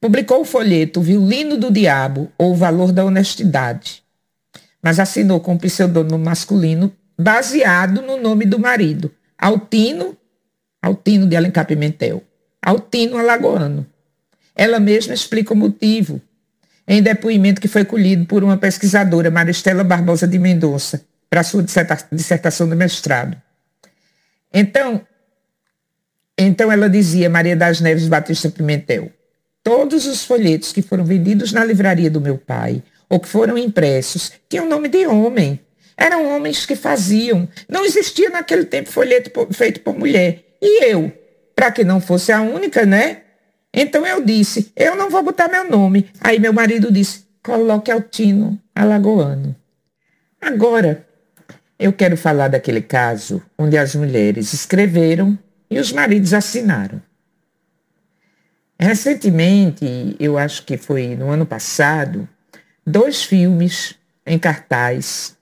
Publicou 0.00 0.42
o 0.42 0.44
folheto 0.44 1.00
Violino 1.00 1.56
do 1.56 1.72
Diabo 1.72 2.30
ou 2.36 2.52
O 2.52 2.54
Valor 2.54 2.92
da 2.92 3.04
Honestidade, 3.04 4.02
mas 4.82 5.00
assinou 5.00 5.40
com 5.40 5.58
pseudônimo 5.58 6.18
masculino 6.18 6.92
baseado 7.18 8.00
no 8.02 8.16
nome 8.16 8.44
do 8.44 8.58
marido, 8.58 9.10
Altino, 9.36 10.16
Altino 10.80 11.26
de 11.26 11.34
Alencar 11.34 11.66
Pimentel, 11.66 12.22
Altino 12.62 13.16
Alagoano. 13.16 13.84
Ela 14.54 14.78
mesma 14.78 15.14
explica 15.14 15.52
o 15.52 15.56
motivo 15.56 16.20
em 16.86 17.02
depoimento 17.02 17.60
que 17.60 17.68
foi 17.68 17.84
colhido 17.84 18.24
por 18.24 18.44
uma 18.44 18.56
pesquisadora, 18.56 19.30
Maristela 19.30 19.84
Barbosa 19.84 20.26
de 20.26 20.38
Mendonça, 20.38 21.04
para 21.28 21.42
sua 21.42 21.62
dissertação 22.12 22.68
de 22.68 22.74
mestrado. 22.74 23.36
Então, 24.52 25.02
então 26.38 26.70
ela 26.70 26.88
dizia, 26.88 27.28
Maria 27.28 27.56
das 27.56 27.80
Neves 27.80 28.06
Batista 28.06 28.48
Pimentel, 28.48 29.10
todos 29.64 30.06
os 30.06 30.24
folhetos 30.24 30.72
que 30.72 30.80
foram 30.80 31.04
vendidos 31.04 31.52
na 31.52 31.64
livraria 31.64 32.08
do 32.08 32.20
meu 32.20 32.38
pai, 32.38 32.82
ou 33.08 33.18
que 33.18 33.28
foram 33.28 33.58
impressos, 33.58 34.32
tinham 34.48 34.68
nome 34.68 34.88
de 34.88 35.06
homem. 35.06 35.60
Eram 35.96 36.28
homens 36.28 36.64
que 36.64 36.76
faziam. 36.76 37.48
Não 37.68 37.84
existia 37.84 38.30
naquele 38.30 38.64
tempo 38.64 38.88
folheto 38.88 39.30
feito 39.52 39.80
por 39.80 39.98
mulher. 39.98 40.44
E 40.62 40.84
eu, 40.84 41.12
para 41.56 41.72
que 41.72 41.82
não 41.82 42.00
fosse 42.00 42.30
a 42.30 42.40
única, 42.40 42.86
né? 42.86 43.22
Então 43.74 44.06
eu 44.06 44.24
disse, 44.24 44.72
eu 44.76 44.94
não 44.94 45.10
vou 45.10 45.24
botar 45.24 45.48
meu 45.48 45.68
nome. 45.68 46.08
Aí 46.20 46.38
meu 46.38 46.52
marido 46.52 46.92
disse, 46.92 47.24
coloque 47.42 47.90
Altino 47.90 48.60
Alagoano. 48.74 49.56
Agora, 50.40 51.04
eu 51.78 51.92
quero 51.92 52.16
falar 52.16 52.48
daquele 52.48 52.80
caso 52.80 53.42
onde 53.58 53.76
as 53.76 53.94
mulheres 53.94 54.52
escreveram 54.52 55.36
e 55.70 55.78
os 55.78 55.92
maridos 55.92 56.32
assinaram. 56.32 57.00
Recentemente, 58.78 60.16
eu 60.20 60.38
acho 60.38 60.64
que 60.64 60.76
foi 60.76 61.16
no 61.16 61.30
ano 61.30 61.44
passado, 61.44 62.28
dois 62.86 63.24
filmes 63.24 63.94
em 64.24 64.38
cartaz 64.38 65.36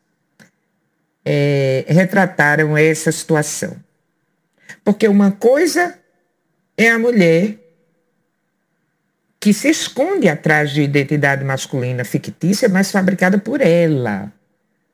é, 1.25 1.85
retrataram 1.89 2.77
essa 2.77 3.13
situação. 3.13 3.77
Porque 4.83 5.07
uma 5.07 5.33
coisa 5.33 5.99
é 6.79 6.91
a 6.91 6.99
mulher 6.99 7.59
que 9.39 9.53
se 9.53 9.69
esconde 9.69 10.29
atrás 10.29 10.71
de 10.71 10.83
identidade 10.83 11.45
masculina 11.45 12.05
fictícia, 12.05 12.69
mas 12.69 12.91
fabricada 12.91 13.39
por 13.39 13.61
ela, 13.61 14.33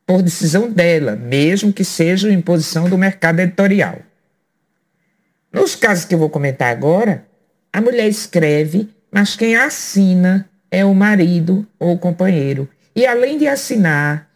por 0.06 0.22
decisão 0.22 0.70
dela, 0.70 1.14
mesmo 1.14 1.72
que 1.72 1.84
seja 1.84 2.30
imposição 2.30 2.88
do 2.88 2.98
mercado 2.98 3.40
editorial. 3.40 4.00
Nos 5.52 5.75
casos 5.75 6.04
que 6.06 6.14
eu 6.14 6.18
vou 6.18 6.30
comentar 6.30 6.71
agora, 6.71 7.26
a 7.73 7.80
mulher 7.80 8.09
escreve, 8.09 8.88
mas 9.11 9.37
quem 9.37 9.54
assina 9.54 10.49
é 10.71 10.85
o 10.85 10.94
marido 10.94 11.66
ou 11.78 11.92
o 11.92 11.99
companheiro. 11.99 12.68
E 12.97 13.06
além 13.06 13.37
de 13.37 13.47
assinar, 13.47 14.30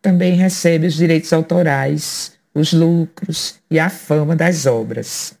também 0.00 0.34
recebe 0.34 0.86
os 0.86 0.94
direitos 0.94 1.32
autorais, 1.32 2.32
os 2.54 2.72
lucros 2.72 3.60
e 3.70 3.78
a 3.78 3.90
fama 3.90 4.34
das 4.34 4.66
obras. 4.66 5.34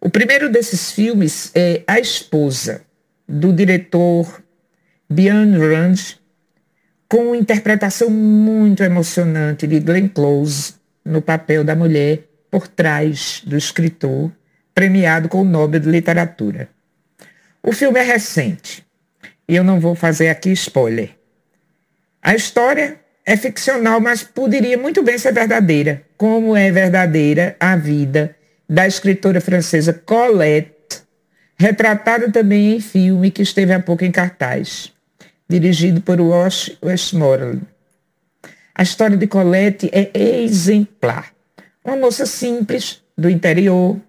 O 0.00 0.08
primeiro 0.08 0.48
desses 0.48 0.92
filmes 0.92 1.50
é 1.54 1.82
A 1.86 1.98
Esposa, 1.98 2.82
do 3.28 3.52
diretor 3.52 4.42
Bian 5.08 5.58
Rand, 5.58 6.16
com 7.08 7.34
interpretação 7.34 8.08
muito 8.08 8.82
emocionante 8.82 9.66
de 9.66 9.80
Glenn 9.80 10.08
Close 10.08 10.74
no 11.04 11.20
papel 11.20 11.64
da 11.64 11.74
mulher 11.74 12.29
por 12.50 12.66
trás 12.66 13.42
do 13.46 13.56
escritor, 13.56 14.32
premiado 14.74 15.28
com 15.28 15.42
o 15.42 15.44
Nobel 15.44 15.80
de 15.80 15.88
Literatura. 15.88 16.68
O 17.62 17.72
filme 17.72 18.00
é 18.00 18.02
recente 18.02 18.84
e 19.48 19.54
eu 19.54 19.62
não 19.62 19.78
vou 19.78 19.94
fazer 19.94 20.28
aqui 20.28 20.50
spoiler. 20.52 21.10
A 22.22 22.34
história 22.34 23.00
é 23.24 23.36
ficcional, 23.36 24.00
mas 24.00 24.22
poderia 24.22 24.76
muito 24.76 25.02
bem 25.02 25.18
ser 25.18 25.32
verdadeira, 25.32 26.02
como 26.16 26.56
é 26.56 26.70
verdadeira 26.70 27.56
a 27.60 27.76
vida 27.76 28.34
da 28.68 28.86
escritora 28.86 29.40
francesa 29.40 29.92
Colette, 29.92 31.02
retratada 31.56 32.30
também 32.30 32.76
em 32.76 32.80
filme 32.80 33.30
que 33.30 33.42
esteve 33.42 33.72
há 33.72 33.80
pouco 33.80 34.04
em 34.04 34.10
cartaz, 34.10 34.92
dirigido 35.48 36.00
por 36.00 36.20
Wash 36.20 36.76
Westmoreland. 36.82 37.62
A 38.74 38.82
história 38.82 39.16
de 39.16 39.26
Colette 39.26 39.90
é 39.92 40.10
exemplar. 40.42 41.32
Uma 41.84 41.96
moça 41.96 42.26
simples, 42.26 43.02
do 43.16 43.28
interior, 43.28 44.00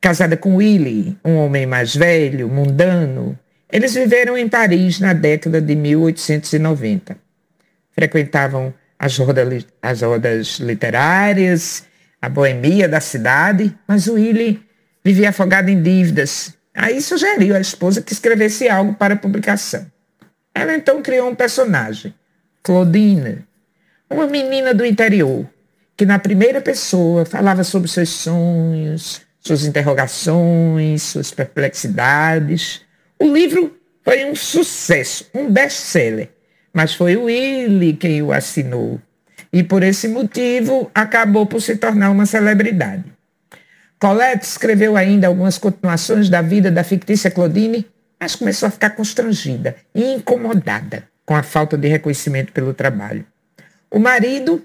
casada 0.00 0.36
com 0.36 0.56
Willy, 0.56 1.18
um 1.24 1.36
homem 1.36 1.66
mais 1.66 1.94
velho, 1.94 2.48
mundano. 2.48 3.38
Eles 3.70 3.94
viveram 3.94 4.36
em 4.36 4.48
Paris 4.48 4.98
na 5.00 5.12
década 5.12 5.60
de 5.60 5.74
1890. 5.74 7.16
Frequentavam 7.92 8.72
as 8.98 9.16
rodas, 9.18 9.66
as 9.82 10.02
rodas 10.02 10.58
literárias 10.58 11.84
a 12.20 12.28
boemia 12.28 12.88
da 12.88 13.00
cidade, 13.00 13.74
mas 13.86 14.06
Willy 14.06 14.62
vivia 15.02 15.30
afogado 15.30 15.70
em 15.70 15.80
dívidas. 15.80 16.54
Aí 16.74 17.00
sugeriu 17.00 17.56
à 17.56 17.60
esposa 17.60 18.02
que 18.02 18.12
escrevesse 18.12 18.68
algo 18.68 18.94
para 18.94 19.16
publicação. 19.16 19.90
Ela 20.54 20.74
então 20.74 21.02
criou 21.02 21.30
um 21.30 21.34
personagem, 21.34 22.14
Claudine, 22.62 23.44
uma 24.08 24.26
menina 24.26 24.74
do 24.74 24.84
interior, 24.84 25.48
que 26.00 26.06
na 26.06 26.18
primeira 26.18 26.62
pessoa 26.62 27.26
falava 27.26 27.62
sobre 27.62 27.86
seus 27.86 28.08
sonhos, 28.08 29.20
suas 29.38 29.66
interrogações, 29.66 31.02
suas 31.02 31.30
perplexidades. 31.30 32.80
O 33.18 33.26
livro 33.30 33.76
foi 34.02 34.24
um 34.24 34.34
sucesso, 34.34 35.26
um 35.34 35.50
best-seller, 35.50 36.30
mas 36.72 36.94
foi 36.94 37.16
o 37.16 37.24
Willy 37.24 37.92
quem 37.92 38.22
o 38.22 38.32
assinou 38.32 38.98
e, 39.52 39.62
por 39.62 39.82
esse 39.82 40.08
motivo, 40.08 40.90
acabou 40.94 41.44
por 41.44 41.60
se 41.60 41.76
tornar 41.76 42.08
uma 42.08 42.24
celebridade. 42.24 43.04
Colette 43.98 44.46
escreveu 44.46 44.96
ainda 44.96 45.26
algumas 45.26 45.58
continuações 45.58 46.30
da 46.30 46.40
vida 46.40 46.70
da 46.70 46.82
fictícia 46.82 47.30
Claudine, 47.30 47.86
mas 48.18 48.34
começou 48.34 48.68
a 48.68 48.70
ficar 48.70 48.88
constrangida 48.96 49.76
e 49.94 50.14
incomodada 50.14 51.06
com 51.26 51.36
a 51.36 51.42
falta 51.42 51.76
de 51.76 51.88
reconhecimento 51.88 52.52
pelo 52.52 52.72
trabalho. 52.72 53.26
O 53.90 53.98
marido 53.98 54.64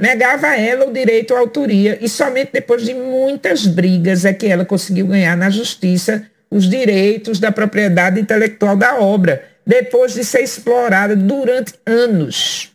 negava 0.00 0.48
a 0.48 0.58
ela 0.58 0.86
o 0.86 0.92
direito 0.92 1.34
à 1.34 1.38
autoria 1.38 1.98
e 2.00 2.08
somente 2.08 2.52
depois 2.52 2.84
de 2.84 2.94
muitas 2.94 3.66
brigas 3.66 4.24
é 4.24 4.32
que 4.32 4.46
ela 4.46 4.64
conseguiu 4.64 5.06
ganhar 5.06 5.36
na 5.36 5.50
justiça 5.50 6.26
os 6.50 6.68
direitos 6.68 7.38
da 7.38 7.52
propriedade 7.52 8.18
intelectual 8.18 8.76
da 8.76 8.98
obra, 8.98 9.44
depois 9.64 10.14
de 10.14 10.24
ser 10.24 10.40
explorada 10.40 11.14
durante 11.14 11.74
anos. 11.86 12.72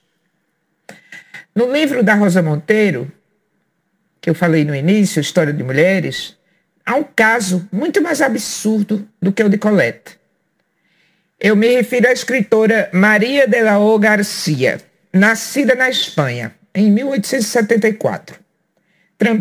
No 1.53 1.71
livro 1.71 2.03
da 2.03 2.13
Rosa 2.13 2.41
Monteiro, 2.41 3.11
que 4.21 4.29
eu 4.29 4.35
falei 4.35 4.63
no 4.63 4.75
início, 4.75 5.19
História 5.19 5.51
de 5.51 5.63
Mulheres, 5.63 6.37
há 6.85 6.95
um 6.95 7.03
caso 7.03 7.67
muito 7.71 8.01
mais 8.01 8.21
absurdo 8.21 9.07
do 9.21 9.31
que 9.31 9.43
o 9.43 9.49
de 9.49 9.57
Colette. 9.57 10.17
Eu 11.39 11.55
me 11.55 11.67
refiro 11.67 12.07
à 12.07 12.13
escritora 12.13 12.89
Maria 12.93 13.47
de 13.47 13.61
la 13.61 13.77
O 13.77 13.99
Garcia, 13.99 14.79
nascida 15.11 15.75
na 15.75 15.89
Espanha, 15.89 16.55
em 16.75 16.91
1874. 16.91 18.37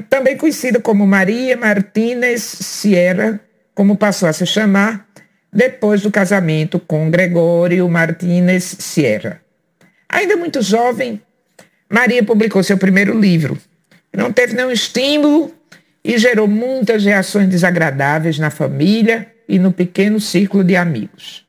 Também 0.08 0.36
conhecida 0.36 0.80
como 0.80 1.04
Maria 1.04 1.56
Martínez 1.56 2.42
Sierra, 2.42 3.40
como 3.74 3.96
passou 3.96 4.28
a 4.28 4.32
se 4.32 4.46
chamar 4.46 5.08
depois 5.52 6.00
do 6.00 6.10
casamento 6.10 6.78
com 6.78 7.10
Gregório 7.10 7.88
Martínez 7.88 8.76
Sierra. 8.78 9.40
Ainda 10.08 10.36
muito 10.36 10.62
jovem, 10.62 11.20
Maria 11.90 12.22
publicou 12.22 12.62
seu 12.62 12.78
primeiro 12.78 13.18
livro. 13.18 13.58
Não 14.12 14.32
teve 14.32 14.54
nenhum 14.54 14.70
estímulo 14.70 15.52
e 16.04 16.16
gerou 16.18 16.46
muitas 16.46 17.04
reações 17.04 17.48
desagradáveis 17.48 18.38
na 18.38 18.50
família 18.50 19.32
e 19.48 19.58
no 19.58 19.72
pequeno 19.72 20.20
círculo 20.20 20.62
de 20.62 20.76
amigos. 20.76 21.44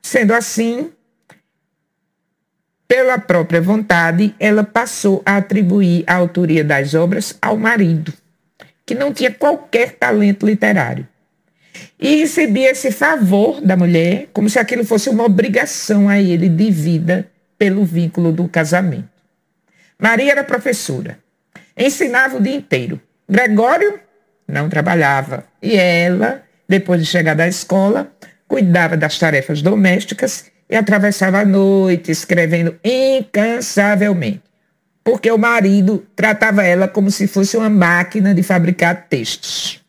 Sendo 0.00 0.32
assim, 0.32 0.90
pela 2.88 3.18
própria 3.18 3.60
vontade, 3.60 4.34
ela 4.40 4.64
passou 4.64 5.22
a 5.26 5.36
atribuir 5.36 6.04
a 6.06 6.14
autoria 6.14 6.64
das 6.64 6.94
obras 6.94 7.36
ao 7.40 7.58
marido, 7.58 8.14
que 8.86 8.94
não 8.94 9.12
tinha 9.12 9.30
qualquer 9.30 9.92
talento 9.92 10.46
literário. 10.46 11.06
E 12.00 12.16
recebia 12.16 12.70
esse 12.70 12.90
favor 12.90 13.60
da 13.60 13.76
mulher 13.76 14.28
como 14.32 14.48
se 14.48 14.58
aquilo 14.58 14.84
fosse 14.84 15.10
uma 15.10 15.24
obrigação 15.24 16.08
a 16.08 16.18
ele 16.18 16.48
de 16.48 16.70
vida 16.70 17.30
pelo 17.58 17.84
vínculo 17.84 18.32
do 18.32 18.48
casamento. 18.48 19.10
Maria 19.98 20.32
era 20.32 20.44
professora. 20.44 21.18
Ensinava 21.76 22.38
o 22.38 22.40
dia 22.40 22.54
inteiro. 22.54 23.00
Gregório 23.28 24.00
não 24.46 24.68
trabalhava. 24.68 25.44
E 25.60 25.76
ela, 25.76 26.42
depois 26.68 27.00
de 27.00 27.06
chegar 27.06 27.34
da 27.34 27.46
escola, 27.46 28.10
cuidava 28.46 28.96
das 28.96 29.18
tarefas 29.18 29.60
domésticas 29.60 30.47
e 30.68 30.76
atravessava 30.76 31.40
a 31.40 31.44
noite 31.44 32.10
escrevendo 32.10 32.76
incansavelmente. 32.84 34.42
Porque 35.02 35.30
o 35.30 35.38
marido 35.38 36.06
tratava 36.14 36.62
ela 36.62 36.86
como 36.86 37.10
se 37.10 37.26
fosse 37.26 37.56
uma 37.56 37.70
máquina 37.70 38.34
de 38.34 38.42
fabricar 38.42 39.06
textos. 39.08 39.82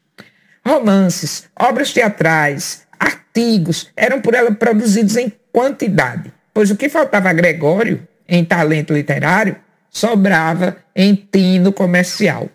Romances, 0.65 1.50
obras 1.60 1.92
teatrais, 1.92 2.88
artigos 2.98 3.89
eram 3.98 4.22
por 4.22 4.34
ela 4.34 4.52
produzidos 4.52 5.18
em 5.18 5.32
quantidade, 5.52 6.32
pois 6.54 6.72
o 6.72 6.78
que 6.78 6.88
faltava 6.88 7.30
a 7.30 7.34
Gregório 7.34 8.08
em 8.28 8.46
talento 8.46 8.94
literário 8.94 9.56
sobrava 9.89 10.78
em 10.96 11.15
tino 11.15 11.74
comercial. 11.74 12.48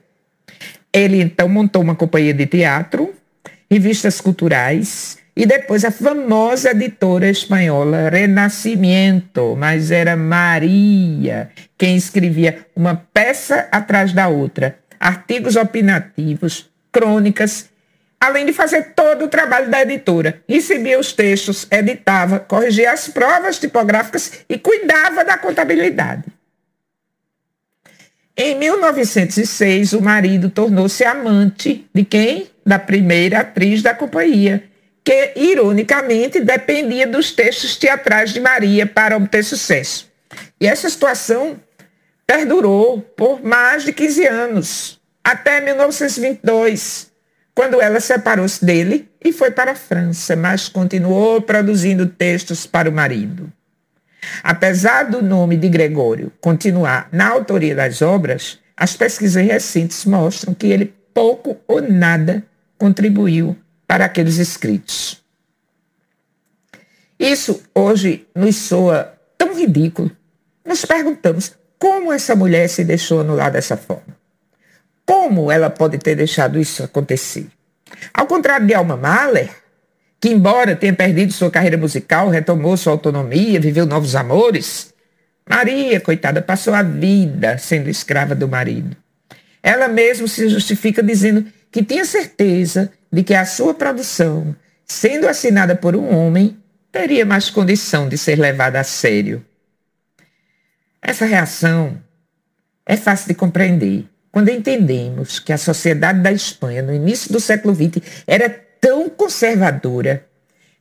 Ele 0.92 1.20
então 1.20 1.48
montou 1.48 1.82
uma 1.82 1.96
companhia 1.96 2.32
de 2.32 2.46
teatro, 2.46 3.12
revistas 3.68 4.20
culturais 4.20 5.18
e 5.36 5.44
depois 5.46 5.84
a 5.84 5.90
famosa 5.90 6.70
editora 6.70 7.28
espanhola 7.28 8.08
Renascimento, 8.08 9.56
mas 9.56 9.90
era 9.90 10.16
Maria 10.16 11.50
quem 11.76 11.96
escrevia 11.96 12.66
uma 12.74 12.94
peça 13.12 13.68
atrás 13.72 14.12
da 14.12 14.28
outra, 14.28 14.78
artigos 15.00 15.56
opinativos, 15.56 16.70
crônicas, 16.92 17.68
além 18.20 18.46
de 18.46 18.52
fazer 18.52 18.94
todo 18.94 19.24
o 19.24 19.28
trabalho 19.28 19.68
da 19.68 19.82
editora. 19.82 20.40
Recebia 20.48 20.98
os 20.98 21.12
textos, 21.12 21.66
editava, 21.70 22.38
corrigia 22.38 22.92
as 22.92 23.08
provas 23.08 23.58
tipográficas 23.58 24.44
e 24.48 24.56
cuidava 24.56 25.24
da 25.24 25.36
contabilidade. 25.36 26.24
Em 28.36 28.58
1906, 28.58 29.92
o 29.92 30.00
marido 30.00 30.48
tornou-se 30.48 31.04
amante 31.04 31.86
de 31.94 32.04
quem? 32.04 32.48
Da 32.64 32.78
primeira 32.78 33.40
atriz 33.40 33.82
da 33.82 33.94
companhia, 33.94 34.64
que, 35.04 35.32
ironicamente, 35.36 36.40
dependia 36.40 37.06
dos 37.06 37.30
textos 37.30 37.76
teatrais 37.76 38.32
de 38.32 38.40
Maria 38.40 38.86
para 38.86 39.16
obter 39.16 39.44
sucesso. 39.44 40.10
E 40.58 40.66
essa 40.66 40.88
situação 40.88 41.60
perdurou 42.26 43.02
por 43.02 43.44
mais 43.44 43.84
de 43.84 43.92
15 43.92 44.26
anos, 44.26 45.00
até 45.22 45.60
1922, 45.60 47.12
quando 47.54 47.80
ela 47.80 48.00
separou-se 48.00 48.64
dele 48.64 49.08
e 49.22 49.30
foi 49.30 49.50
para 49.50 49.72
a 49.72 49.76
França, 49.76 50.34
mas 50.34 50.68
continuou 50.68 51.42
produzindo 51.42 52.06
textos 52.06 52.66
para 52.66 52.88
o 52.88 52.92
marido. 52.92 53.52
Apesar 54.42 55.04
do 55.04 55.22
nome 55.22 55.56
de 55.58 55.68
Gregório 55.68 56.32
continuar 56.40 57.08
na 57.12 57.28
autoria 57.28 57.74
das 57.74 58.00
obras, 58.00 58.58
as 58.74 58.96
pesquisas 58.96 59.44
recentes 59.44 60.06
mostram 60.06 60.54
que 60.54 60.66
ele 60.66 60.94
pouco 61.12 61.58
ou 61.68 61.82
nada 61.82 62.42
contribuiu 62.78 63.56
para 63.86 64.04
aqueles 64.04 64.38
escritos. 64.38 65.22
Isso 67.18 67.62
hoje 67.74 68.26
nos 68.34 68.56
soa 68.56 69.14
tão 69.38 69.54
ridículo. 69.54 70.10
Nos 70.64 70.84
perguntamos 70.84 71.52
como 71.78 72.12
essa 72.12 72.34
mulher 72.34 72.68
se 72.68 72.84
deixou 72.84 73.20
anular 73.20 73.52
dessa 73.52 73.76
forma. 73.76 74.16
Como 75.06 75.52
ela 75.52 75.68
pode 75.68 75.98
ter 75.98 76.16
deixado 76.16 76.58
isso 76.58 76.82
acontecer? 76.82 77.46
Ao 78.12 78.26
contrário 78.26 78.66
de 78.66 78.74
Alma 78.74 78.96
Mahler, 78.96 79.50
que 80.20 80.30
embora 80.30 80.74
tenha 80.74 80.94
perdido 80.94 81.32
sua 81.32 81.50
carreira 81.50 81.76
musical, 81.76 82.30
retomou 82.30 82.76
sua 82.76 82.92
autonomia, 82.92 83.60
viveu 83.60 83.84
novos 83.84 84.16
amores, 84.16 84.94
Maria, 85.48 86.00
coitada, 86.00 86.40
passou 86.40 86.72
a 86.72 86.82
vida 86.82 87.58
sendo 87.58 87.90
escrava 87.90 88.34
do 88.34 88.48
marido. 88.48 88.96
Ela 89.62 89.88
mesma 89.88 90.26
se 90.26 90.48
justifica 90.48 91.02
dizendo 91.02 91.44
que 91.70 91.82
tinha 91.82 92.04
certeza 92.04 92.90
de 93.14 93.22
que 93.22 93.34
a 93.34 93.46
sua 93.46 93.72
produção, 93.72 94.54
sendo 94.84 95.28
assinada 95.28 95.76
por 95.76 95.94
um 95.94 96.14
homem, 96.14 96.58
teria 96.90 97.24
mais 97.24 97.48
condição 97.48 98.08
de 98.08 98.18
ser 98.18 98.38
levada 98.38 98.80
a 98.80 98.84
sério. 98.84 99.44
Essa 101.00 101.24
reação 101.24 102.02
é 102.84 102.96
fácil 102.96 103.28
de 103.28 103.34
compreender 103.34 104.08
quando 104.32 104.48
entendemos 104.48 105.38
que 105.38 105.52
a 105.52 105.58
sociedade 105.58 106.20
da 106.20 106.32
Espanha, 106.32 106.82
no 106.82 106.92
início 106.92 107.32
do 107.32 107.38
século 107.38 107.72
XX, 107.72 108.02
era 108.26 108.50
tão 108.80 109.08
conservadora 109.08 110.26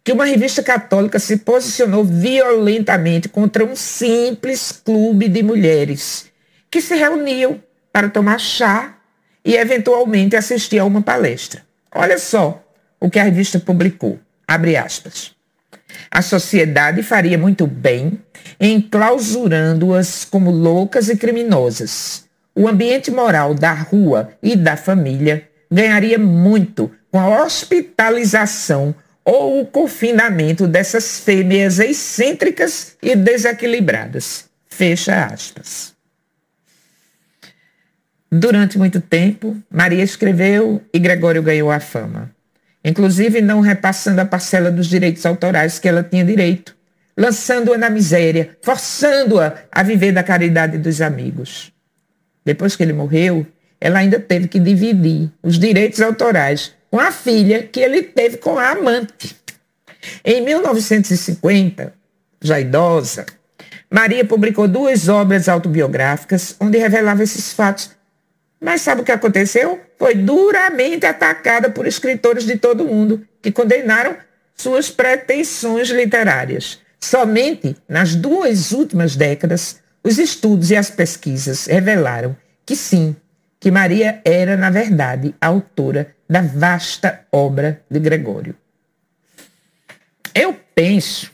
que 0.03 0.11
uma 0.11 0.25
revista 0.25 0.63
católica 0.63 1.19
se 1.19 1.37
posicionou 1.37 2.03
violentamente 2.03 3.29
contra 3.29 3.63
um 3.63 3.75
simples 3.75 4.71
clube 4.71 5.29
de 5.29 5.43
mulheres 5.43 6.25
que 6.71 6.81
se 6.81 6.95
reuniam 6.95 7.61
para 7.91 8.09
tomar 8.09 8.39
chá 8.39 8.97
e 9.45 9.55
eventualmente 9.55 10.35
assistir 10.35 10.79
a 10.79 10.85
uma 10.85 11.03
palestra. 11.03 11.63
Olha 11.93 12.17
só 12.17 12.63
o 12.99 13.09
que 13.09 13.19
a 13.19 13.23
revista 13.23 13.59
publicou. 13.59 14.19
Abre 14.47 14.75
aspas. 14.75 15.31
A 16.09 16.21
sociedade 16.21 17.03
faria 17.03 17.37
muito 17.37 17.67
bem 17.67 18.19
enclausurando-as 18.59 20.25
como 20.25 20.51
loucas 20.51 21.09
e 21.09 21.15
criminosas. 21.15 22.25
O 22.55 22.67
ambiente 22.67 23.09
moral 23.09 23.53
da 23.53 23.73
rua 23.73 24.31
e 24.41 24.55
da 24.55 24.77
família 24.77 25.47
ganharia 25.71 26.19
muito 26.19 26.91
com 27.11 27.19
a 27.19 27.43
hospitalização 27.43 28.93
ou 29.25 29.61
o 29.61 29.65
confinamento 29.65 30.67
dessas 30.67 31.19
fêmeas 31.19 31.79
excêntricas 31.79 32.95
e 33.01 33.15
desequilibradas. 33.15 34.45
Fecha 34.69 35.25
aspas. 35.25 35.92
Durante 38.35 38.77
muito 38.77 38.99
tempo, 38.99 39.55
Maria 39.69 40.03
escreveu 40.03 40.81
e 40.93 40.99
Gregório 40.99 41.43
ganhou 41.43 41.71
a 41.71 41.79
fama 41.79 42.31
inclusive 42.83 43.41
não 43.41 43.61
repassando 43.61 44.19
a 44.19 44.25
parcela 44.25 44.69
dos 44.69 44.87
direitos 44.87 45.25
autorais 45.25 45.79
que 45.79 45.87
ela 45.87 46.03
tinha 46.03 46.25
direito, 46.25 46.75
lançando-a 47.15 47.77
na 47.77 47.89
miséria, 47.89 48.57
forçando-a 48.61 49.55
a 49.71 49.83
viver 49.83 50.11
da 50.11 50.23
caridade 50.23 50.77
dos 50.77 51.01
amigos. 51.01 51.71
Depois 52.43 52.75
que 52.75 52.83
ele 52.83 52.93
morreu, 52.93 53.45
ela 53.79 53.99
ainda 53.99 54.19
teve 54.19 54.47
que 54.47 54.59
dividir 54.59 55.31
os 55.41 55.57
direitos 55.57 56.01
autorais 56.01 56.73
com 56.91 56.99
a 56.99 57.11
filha 57.11 57.63
que 57.63 57.79
ele 57.79 58.03
teve 58.03 58.37
com 58.37 58.57
a 58.59 58.71
amante. 58.71 59.35
Em 60.23 60.41
1950, 60.41 61.93
já 62.41 62.59
idosa, 62.59 63.25
Maria 63.89 64.25
publicou 64.25 64.67
duas 64.67 65.07
obras 65.07 65.47
autobiográficas 65.47 66.57
onde 66.59 66.77
revelava 66.77 67.23
esses 67.23 67.53
fatos 67.53 67.91
mas 68.63 68.81
sabe 68.81 69.01
o 69.01 69.03
que 69.03 69.11
aconteceu? 69.11 69.81
Foi 69.99 70.15
duramente 70.15 71.05
atacada 71.05 71.69
por 71.69 71.85
escritores 71.85 72.45
de 72.45 72.57
todo 72.57 72.85
o 72.85 72.87
mundo, 72.87 73.27
que 73.41 73.51
condenaram 73.51 74.15
suas 74.55 74.89
pretensões 74.89 75.89
literárias. 75.89 76.79
Somente 76.97 77.75
nas 77.89 78.15
duas 78.15 78.71
últimas 78.71 79.17
décadas, 79.17 79.81
os 80.01 80.17
estudos 80.17 80.71
e 80.71 80.77
as 80.77 80.89
pesquisas 80.89 81.65
revelaram 81.65 82.37
que 82.65 82.73
sim, 82.73 83.13
que 83.59 83.69
Maria 83.69 84.21
era, 84.23 84.55
na 84.55 84.69
verdade, 84.69 85.35
a 85.41 85.47
autora 85.47 86.15
da 86.29 86.41
vasta 86.41 87.25
obra 87.33 87.81
de 87.91 87.99
Gregório. 87.99 88.55
Eu 90.33 90.57
penso 90.73 91.29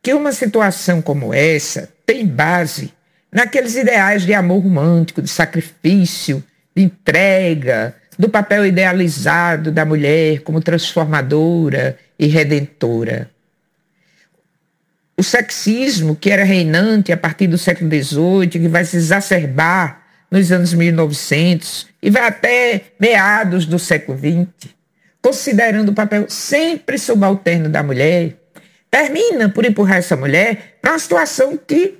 que 0.00 0.14
uma 0.14 0.30
situação 0.30 1.02
como 1.02 1.34
essa 1.34 1.88
tem 2.06 2.24
base 2.24 2.94
naqueles 3.30 3.74
ideais 3.74 4.22
de 4.22 4.32
amor 4.32 4.62
romântico, 4.62 5.20
de 5.20 5.28
sacrifício, 5.28 6.44
entrega, 6.76 7.94
do 8.18 8.28
papel 8.28 8.66
idealizado 8.66 9.72
da 9.72 9.84
mulher 9.84 10.40
como 10.42 10.60
transformadora 10.60 11.98
e 12.18 12.26
redentora. 12.26 13.30
O 15.16 15.22
sexismo, 15.22 16.14
que 16.14 16.30
era 16.30 16.44
reinante 16.44 17.12
a 17.12 17.16
partir 17.16 17.46
do 17.46 17.56
século 17.56 17.90
XVIII, 17.90 18.48
que 18.48 18.68
vai 18.68 18.84
se 18.84 18.98
exacerbar 18.98 20.04
nos 20.30 20.52
anos 20.52 20.72
1900 20.74 21.88
e 22.02 22.10
vai 22.10 22.26
até 22.26 22.82
meados 22.98 23.66
do 23.66 23.78
século 23.78 24.18
XX, 24.18 24.70
considerando 25.22 25.90
o 25.90 25.94
papel 25.94 26.26
sempre 26.28 26.98
subalterno 26.98 27.68
da 27.68 27.82
mulher, 27.82 28.36
termina 28.90 29.48
por 29.48 29.64
empurrar 29.64 29.98
essa 29.98 30.16
mulher 30.16 30.78
para 30.80 30.92
uma 30.92 30.98
situação 30.98 31.56
que 31.56 31.98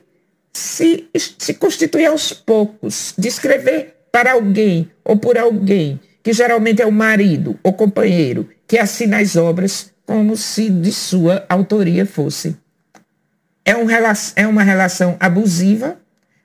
se, 0.52 1.08
se 1.38 1.54
constitui 1.54 2.04
aos 2.06 2.32
poucos, 2.32 3.14
de 3.16 3.28
escrever 3.28 3.99
para 4.12 4.32
alguém 4.32 4.90
ou 5.04 5.16
por 5.16 5.38
alguém, 5.38 6.00
que 6.22 6.32
geralmente 6.32 6.82
é 6.82 6.86
o 6.86 6.92
marido 6.92 7.58
ou 7.62 7.72
companheiro, 7.72 8.48
que 8.66 8.78
assina 8.78 9.18
as 9.18 9.36
obras 9.36 9.92
como 10.04 10.36
se 10.36 10.68
de 10.68 10.92
sua 10.92 11.44
autoria 11.48 12.04
fosse. 12.04 12.56
É, 13.64 13.76
um, 13.76 13.86
é 14.36 14.46
uma 14.46 14.62
relação 14.62 15.16
abusiva, 15.20 15.98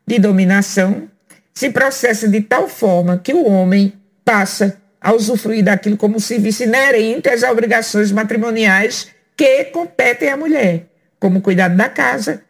de 0.05 0.19
dominação, 0.19 1.09
se 1.53 1.69
processa 1.71 2.27
de 2.27 2.41
tal 2.41 2.67
forma 2.67 3.17
que 3.17 3.33
o 3.33 3.47
homem 3.47 3.93
passa 4.23 4.77
a 5.01 5.13
usufruir 5.13 5.63
daquilo 5.63 5.97
como 5.97 6.19
se 6.19 6.37
visse 6.37 6.65
inerente 6.65 7.29
às 7.29 7.43
obrigações 7.43 8.11
matrimoniais 8.11 9.07
que 9.37 9.65
competem 9.65 10.29
à 10.29 10.37
mulher, 10.37 10.87
como 11.19 11.41
cuidado 11.41 11.75
da 11.75 11.89
casa, 11.89 12.43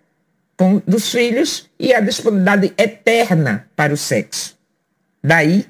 com, 0.57 0.81
dos 0.87 1.11
filhos 1.11 1.69
e 1.79 1.93
a 1.93 1.99
disponibilidade 1.99 2.73
eterna 2.77 3.67
para 3.75 3.93
o 3.93 3.97
sexo. 3.97 4.54
Daí 5.25 5.65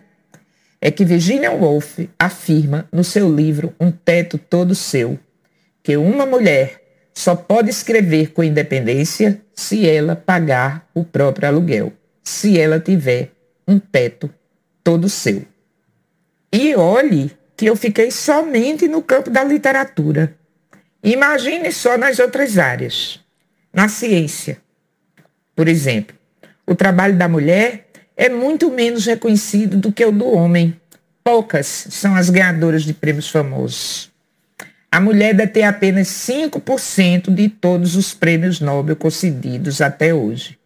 é 0.81 0.91
que 0.91 1.05
Virginia 1.05 1.51
Woolf 1.51 1.99
afirma 2.19 2.87
no 2.91 3.03
seu 3.03 3.33
livro 3.33 3.73
Um 3.79 3.89
Teto 3.89 4.37
Todo 4.37 4.75
Seu 4.75 5.17
que 5.81 5.95
uma 5.95 6.25
mulher 6.25 6.81
só 7.13 7.35
pode 7.35 7.69
escrever 7.69 8.31
com 8.31 8.43
independência 8.43 9.39
se 9.53 9.87
ela 9.87 10.15
pagar 10.15 10.89
o 10.95 11.03
próprio 11.03 11.47
aluguel, 11.47 11.93
se 12.23 12.59
ela 12.59 12.79
tiver 12.79 13.31
um 13.67 13.77
teto 13.77 14.29
todo 14.83 15.07
seu. 15.07 15.45
E 16.51 16.75
olhe 16.75 17.31
que 17.55 17.67
eu 17.67 17.75
fiquei 17.75 18.09
somente 18.09 18.87
no 18.87 19.01
campo 19.01 19.29
da 19.29 19.43
literatura. 19.43 20.35
Imagine 21.03 21.71
só 21.71 21.97
nas 21.97 22.17
outras 22.17 22.57
áreas. 22.57 23.23
Na 23.71 23.87
ciência, 23.87 24.57
por 25.55 25.67
exemplo, 25.67 26.15
o 26.65 26.73
trabalho 26.73 27.15
da 27.15 27.29
mulher 27.29 27.84
é 28.15 28.29
muito 28.29 28.71
menos 28.71 29.05
reconhecido 29.05 29.77
do 29.77 29.91
que 29.91 30.05
o 30.05 30.11
do 30.11 30.27
homem. 30.31 30.79
Poucas 31.23 31.87
são 31.89 32.15
as 32.15 32.29
ganhadoras 32.29 32.83
de 32.83 32.93
prêmios 32.93 33.29
famosos. 33.29 34.11
A 34.91 35.01
mulher 35.01 35.33
detém 35.33 35.65
apenas 35.65 36.07
5% 36.07 37.33
de 37.33 37.49
todos 37.49 37.95
os 37.95 38.13
prêmios 38.13 38.61
Nobel 38.61 38.95
concedidos 38.95 39.81
até 39.81 40.13
hoje. 40.13 40.57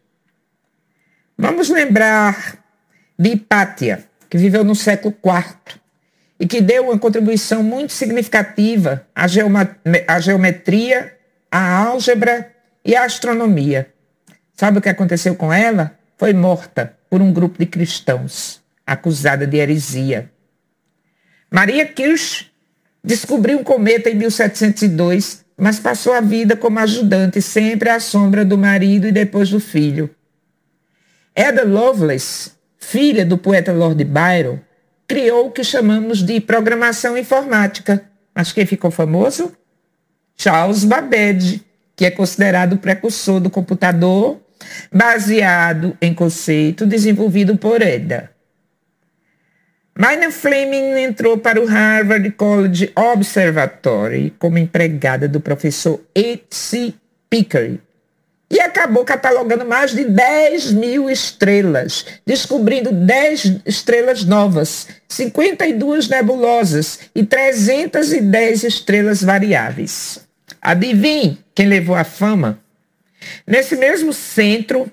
Vamos 1.36 1.70
lembrar 1.70 2.64
de 3.18 3.30
Hipátia, 3.30 4.04
que 4.30 4.38
viveu 4.38 4.64
no 4.64 4.76
século 4.76 5.16
IV 5.26 5.80
e 6.40 6.46
que 6.46 6.62
deu 6.62 6.90
uma 6.90 7.00
contribuição 7.00 7.64
muito 7.64 7.92
significativa 7.92 9.06
à, 9.16 9.26
à 10.08 10.20
geometria, 10.20 11.18
à 11.50 11.86
álgebra 11.86 12.54
e 12.86 12.96
à 12.96 13.06
astronomia. 13.06 13.92
Sabe 14.54 14.78
o 14.78 14.82
que 14.82 14.90
aconteceu 14.90 15.36
com 15.36 15.52
ela? 15.52 15.98
Foi 16.18 16.34
morta 16.34 16.99
por 17.10 17.22
um 17.22 17.32
grupo 17.32 17.58
de 17.58 17.66
cristãos, 17.66 18.62
acusada 18.86 19.48
de 19.48 19.58
heresia. 19.58 20.32
Maria 21.50 21.86
Kirsch 21.86 22.46
descobriu 23.04 23.60
um 23.60 23.64
cometa 23.64 24.10
em 24.10 24.16
1702, 24.16 25.44
mas 25.58 25.80
passou 25.80 26.14
a 26.14 26.22
vida 26.22 26.56
como 26.56 26.80
ajudante, 26.80 27.42
sempre 27.42 27.90
à 27.90 28.00
sombra 28.00 28.46
do 28.46 28.58
marido 28.58 29.08
e 29.08 29.12
depois 29.12 29.50
do 29.50 29.60
filho. 29.60 30.10
Ada 31.36 31.64
Lovelace, 31.64 32.52
filha 32.78 33.26
do 33.26 33.38
poeta 33.38 33.72
Lord 33.72 34.04
Byron, 34.04 34.60
criou 35.08 35.48
o 35.48 35.52
que 35.52 35.64
chamamos 35.64 36.22
de 36.22 36.40
programação 36.40 37.18
informática. 37.18 38.04
Mas 38.34 38.52
quem 38.52 38.66
ficou 38.66 38.92
famoso? 38.92 39.52
Charles 40.36 40.84
Babbage, 40.84 41.66
que 41.96 42.06
é 42.06 42.12
considerado 42.12 42.74
o 42.74 42.78
precursor 42.78 43.40
do 43.40 43.50
computador, 43.50 44.40
baseado 44.92 45.98
em 46.02 46.14
conceito 46.14 46.86
desenvolvido 46.86 47.58
por 47.58 47.82
Eda. 47.82 48.32
Mina 49.98 50.32
Fleming 50.32 50.98
entrou 51.02 51.38
para 51.38 51.62
o 51.62 51.68
Harvard 51.68 52.32
College 52.32 52.92
Observatory 52.96 54.34
como 54.40 54.58
empregada 54.58 55.28
do 55.28 55.42
professor 55.42 56.02
H.C. 56.16 56.94
Pickering 57.30 57.80
e 58.50 58.60
acabou 58.60 59.06
catalogando 59.06 59.66
mais 59.66 59.92
de 59.92 60.06
10 60.06 60.72
mil 60.72 61.10
estrelas, 61.10 62.06
descobrindo 62.26 62.92
10 62.92 63.62
estrelas 63.66 64.24
novas, 64.24 64.88
52 65.08 66.08
nebulosas 66.08 67.00
e 67.14 67.24
310 67.24 68.64
estrelas 68.64 69.22
variáveis. 69.22 70.22
Adivinhe 70.62 71.38
quem 71.54 71.68
levou 71.68 71.96
a 71.96 72.04
fama? 72.04 72.60
Nesse 73.46 73.76
mesmo 73.76 74.14
centro, 74.14 74.92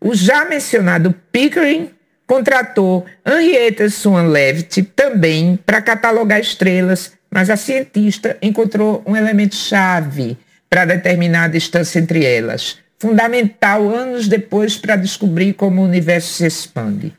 o 0.00 0.14
já 0.14 0.44
mencionado 0.44 1.14
Pickering 1.32 1.90
contratou 2.26 3.06
Henrietta 3.24 3.88
Swan 3.88 4.28
Leavitt 4.28 4.82
também 4.82 5.58
para 5.64 5.80
catalogar 5.80 6.40
estrelas, 6.40 7.12
mas 7.30 7.50
a 7.50 7.56
cientista 7.56 8.36
encontrou 8.42 9.02
um 9.06 9.16
elemento 9.16 9.54
chave 9.54 10.36
para 10.68 10.84
determinar 10.84 11.44
a 11.44 11.48
distância 11.48 11.98
entre 11.98 12.24
elas, 12.24 12.78
fundamental 12.98 13.88
anos 13.88 14.26
depois 14.28 14.76
para 14.76 14.96
descobrir 14.96 15.54
como 15.54 15.80
o 15.80 15.84
universo 15.84 16.34
se 16.34 16.46
expande. 16.46 17.14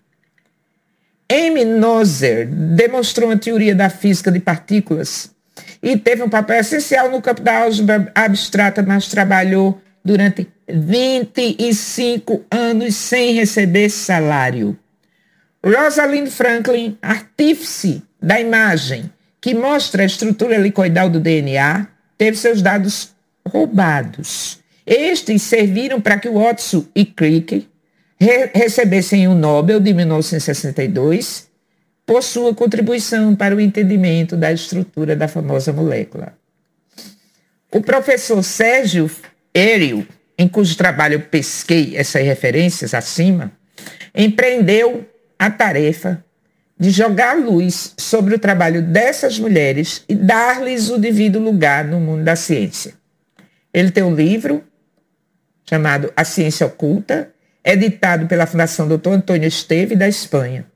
Amy 1.29 1.65
Noether 1.65 2.47
demonstrou 2.47 3.31
a 3.31 3.37
teoria 3.37 3.75
da 3.75 3.89
física 3.89 4.31
de 4.31 4.39
partículas 4.39 5.29
e 5.83 5.97
teve 5.97 6.23
um 6.23 6.29
papel 6.29 6.59
essencial 6.59 7.11
no 7.11 7.21
campo 7.21 7.41
da 7.41 7.63
álgebra 7.63 8.11
abstrata, 8.15 8.81
mas 8.81 9.07
trabalhou 9.07 9.81
durante 10.07 10.47
25 10.67 12.45
anos 12.49 12.95
sem 12.95 13.33
receber 13.33 13.89
salário. 13.89 14.77
Rosalind 15.63 16.29
Franklin, 16.29 16.97
artífice 17.01 18.01
da 18.21 18.39
imagem 18.39 19.11
que 19.41 19.53
mostra 19.53 20.03
a 20.03 20.05
estrutura 20.05 20.55
helicoidal 20.55 21.09
do 21.09 21.19
DNA, 21.19 21.87
teve 22.17 22.37
seus 22.37 22.61
dados 22.61 23.13
roubados. 23.45 24.59
Estes 24.85 25.41
serviram 25.41 25.99
para 25.99 26.17
que 26.17 26.29
Watson 26.29 26.85
e 26.95 27.05
Crick 27.05 27.67
re 28.19 28.49
recebessem 28.53 29.27
o 29.27 29.35
Nobel 29.35 29.79
de 29.81 29.93
1962 29.93 31.47
por 32.05 32.23
sua 32.23 32.55
contribuição 32.55 33.35
para 33.35 33.53
o 33.53 33.59
entendimento 33.59 34.37
da 34.37 34.53
estrutura 34.53 35.15
da 35.15 35.27
famosa 35.27 35.73
molécula. 35.73 36.33
O 37.69 37.81
professor 37.81 38.41
Sérgio 38.41 39.11
Éreo, 39.57 40.07
em 40.37 40.47
cujo 40.47 40.77
trabalho 40.77 41.19
pesquei 41.19 41.97
essas 41.97 42.23
referências 42.23 42.93
acima, 42.93 43.51
empreendeu 44.13 45.03
a 45.39 45.49
tarefa 45.49 46.23
de 46.79 46.91
jogar 46.91 47.35
luz 47.35 47.91
sobre 47.97 48.35
o 48.35 48.39
trabalho 48.39 48.83
dessas 48.83 49.39
mulheres 49.39 50.03
e 50.07 50.13
dar-lhes 50.13 50.91
o 50.91 50.99
devido 50.99 51.39
lugar 51.39 51.85
no 51.85 51.99
mundo 51.99 52.23
da 52.23 52.35
ciência. 52.35 52.93
Ele 53.73 53.89
tem 53.89 54.03
um 54.03 54.13
livro 54.13 54.63
chamado 55.67 56.13
A 56.15 56.23
Ciência 56.23 56.67
Oculta, 56.67 57.31
editado 57.65 58.27
pela 58.27 58.45
Fundação 58.45 58.87
Dr. 58.87 59.09
Antônio 59.09 59.47
Esteve 59.47 59.95
da 59.95 60.07
Espanha. 60.07 60.67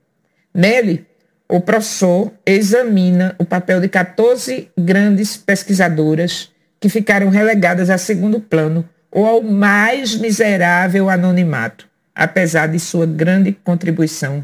Nele, 0.51 1.05
o 1.47 1.61
professor 1.61 2.33
examina 2.43 3.35
o 3.37 3.45
papel 3.45 3.79
de 3.79 3.87
14 3.87 4.71
grandes 4.75 5.37
pesquisadoras 5.37 6.50
que 6.81 6.89
ficaram 6.89 7.29
relegadas 7.29 7.91
a 7.91 7.97
segundo 7.97 8.39
plano 8.41 8.83
ou 9.11 9.25
ao 9.25 9.43
mais 9.43 10.15
miserável 10.15 11.09
anonimato, 11.09 11.87
apesar 12.13 12.67
de 12.67 12.79
sua 12.79 13.05
grande 13.05 13.51
contribuição 13.51 14.43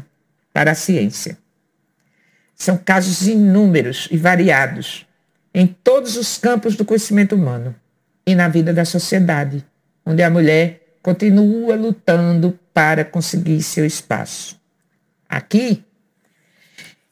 para 0.52 0.70
a 0.70 0.74
ciência. 0.74 1.36
São 2.54 2.76
casos 2.76 3.26
inúmeros 3.26 4.08
e 4.10 4.16
variados 4.16 5.06
em 5.52 5.66
todos 5.66 6.16
os 6.16 6.38
campos 6.38 6.76
do 6.76 6.84
conhecimento 6.84 7.34
humano 7.34 7.74
e 8.24 8.34
na 8.34 8.48
vida 8.48 8.72
da 8.72 8.84
sociedade, 8.84 9.64
onde 10.06 10.22
a 10.22 10.30
mulher 10.30 10.80
continua 11.02 11.74
lutando 11.74 12.58
para 12.72 13.04
conseguir 13.04 13.62
seu 13.62 13.84
espaço. 13.84 14.60
Aqui, 15.28 15.84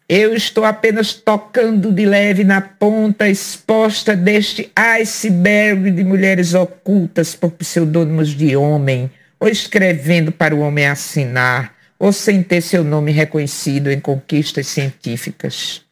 eu 0.09 0.35
estou 0.35 0.65
apenas 0.65 1.15
tocando 1.15 1.91
de 1.91 2.07
leve 2.07 2.45
na 2.45 2.61
ponta 2.61 3.29
exposta 3.29 4.15
deste 4.15 4.71
iceberg 4.77 5.91
de 5.91 6.05
mulheres 6.05 6.55
ocultas 6.55 7.35
por 7.35 7.51
pseudônimos 7.51 8.29
de 8.29 8.57
homem, 8.57 9.11
ou 9.41 9.49
escrevendo 9.49 10.31
para 10.31 10.55
o 10.55 10.61
homem 10.61 10.87
assinar, 10.87 11.75
ou 11.99 12.13
sem 12.13 12.41
ter 12.43 12.61
seu 12.61 12.85
nome 12.85 13.11
reconhecido 13.11 13.91
em 13.91 13.99
conquistas 13.99 14.69
científicas. 14.69 15.85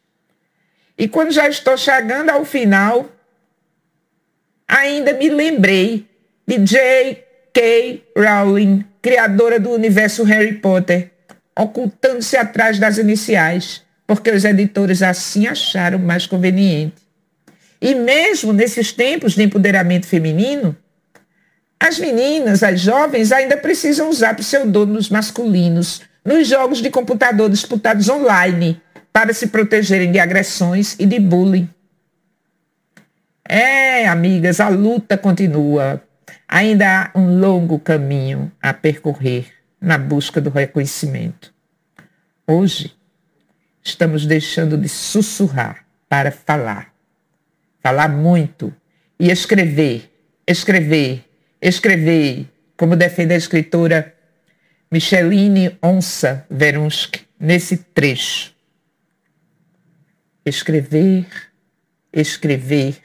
E 0.97 1.09
quando 1.09 1.31
já 1.31 1.49
estou 1.49 1.77
chegando 1.77 2.29
ao 2.29 2.45
final, 2.45 3.11
ainda 4.65 5.11
me 5.11 5.29
lembrei 5.29 6.07
de 6.47 6.57
J.K. 6.59 8.03
Rowling, 8.17 8.85
criadora 9.01 9.59
do 9.59 9.71
universo 9.71 10.23
Harry 10.23 10.53
Potter, 10.53 11.11
ocultando-se 11.53 12.37
atrás 12.37 12.79
das 12.79 12.97
iniciais, 12.97 13.84
porque 14.07 14.31
os 14.31 14.45
editores 14.45 15.01
assim 15.01 15.47
acharam 15.47 15.99
mais 15.99 16.27
conveniente. 16.27 16.95
E 17.81 17.93
mesmo 17.93 18.53
nesses 18.53 18.91
tempos 18.91 19.33
de 19.33 19.43
empoderamento 19.43 20.05
feminino, 20.05 20.75
as 21.79 21.99
meninas, 21.99 22.63
as 22.63 22.79
jovens, 22.79 23.31
ainda 23.31 23.57
precisam 23.57 24.09
usar 24.09 24.35
pseudônimos 24.35 25.09
masculinos 25.09 26.01
nos 26.23 26.47
jogos 26.47 26.81
de 26.81 26.89
computador 26.89 27.49
disputados 27.49 28.09
online 28.09 28.81
para 29.13 29.33
se 29.33 29.47
protegerem 29.47 30.11
de 30.11 30.19
agressões 30.19 30.95
e 30.97 31.05
de 31.05 31.19
bullying. 31.19 31.69
É, 33.47 34.07
amigas, 34.07 34.59
a 34.59 34.69
luta 34.69 35.17
continua. 35.17 36.01
Ainda 36.47 37.11
há 37.13 37.19
um 37.19 37.39
longo 37.39 37.77
caminho 37.77 38.51
a 38.61 38.73
percorrer 38.73 39.51
na 39.79 39.97
busca 39.97 40.41
do 40.41 40.49
reconhecimento. 40.49 41.53
Hoje, 42.47 42.94
estamos 43.85 44.25
deixando 44.25 44.77
de 44.77 44.89
sussurrar 44.89 45.85
para 46.09 46.31
falar. 46.31 46.91
Falar 47.81 48.09
muito 48.09 48.73
e 49.19 49.29
escrever, 49.29 50.11
escrever, 50.47 51.23
escrever, 51.61 52.47
como 52.75 52.95
defende 52.95 53.35
a 53.35 53.37
escritora 53.37 54.13
Micheline 54.91 55.77
Onça 55.81 56.45
Verunsk 56.49 57.19
nesse 57.39 57.77
trecho. 57.77 58.53
Escrever, 60.43 61.27
escrever, 62.11 62.97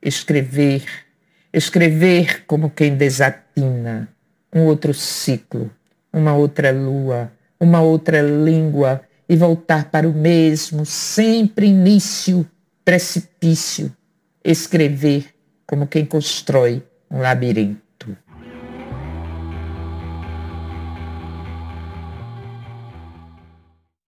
escrever, 0.00 0.84
escrever 1.52 2.44
como 2.46 2.70
quem 2.70 2.96
desatina 2.96 4.08
um 4.52 4.62
outro 4.62 4.94
ciclo, 4.94 5.70
uma 6.12 6.34
outra 6.34 6.70
lua, 6.70 7.32
uma 7.58 7.80
outra 7.80 8.22
língua 8.22 9.04
e 9.28 9.36
voltar 9.36 9.90
para 9.90 10.08
o 10.08 10.12
mesmo, 10.12 10.84
sempre 10.84 11.66
início, 11.66 12.48
precipício, 12.84 13.94
escrever 14.44 15.34
como 15.66 15.86
quem 15.86 16.04
constrói 16.04 16.82
um 17.10 17.20
labirinto. 17.20 17.83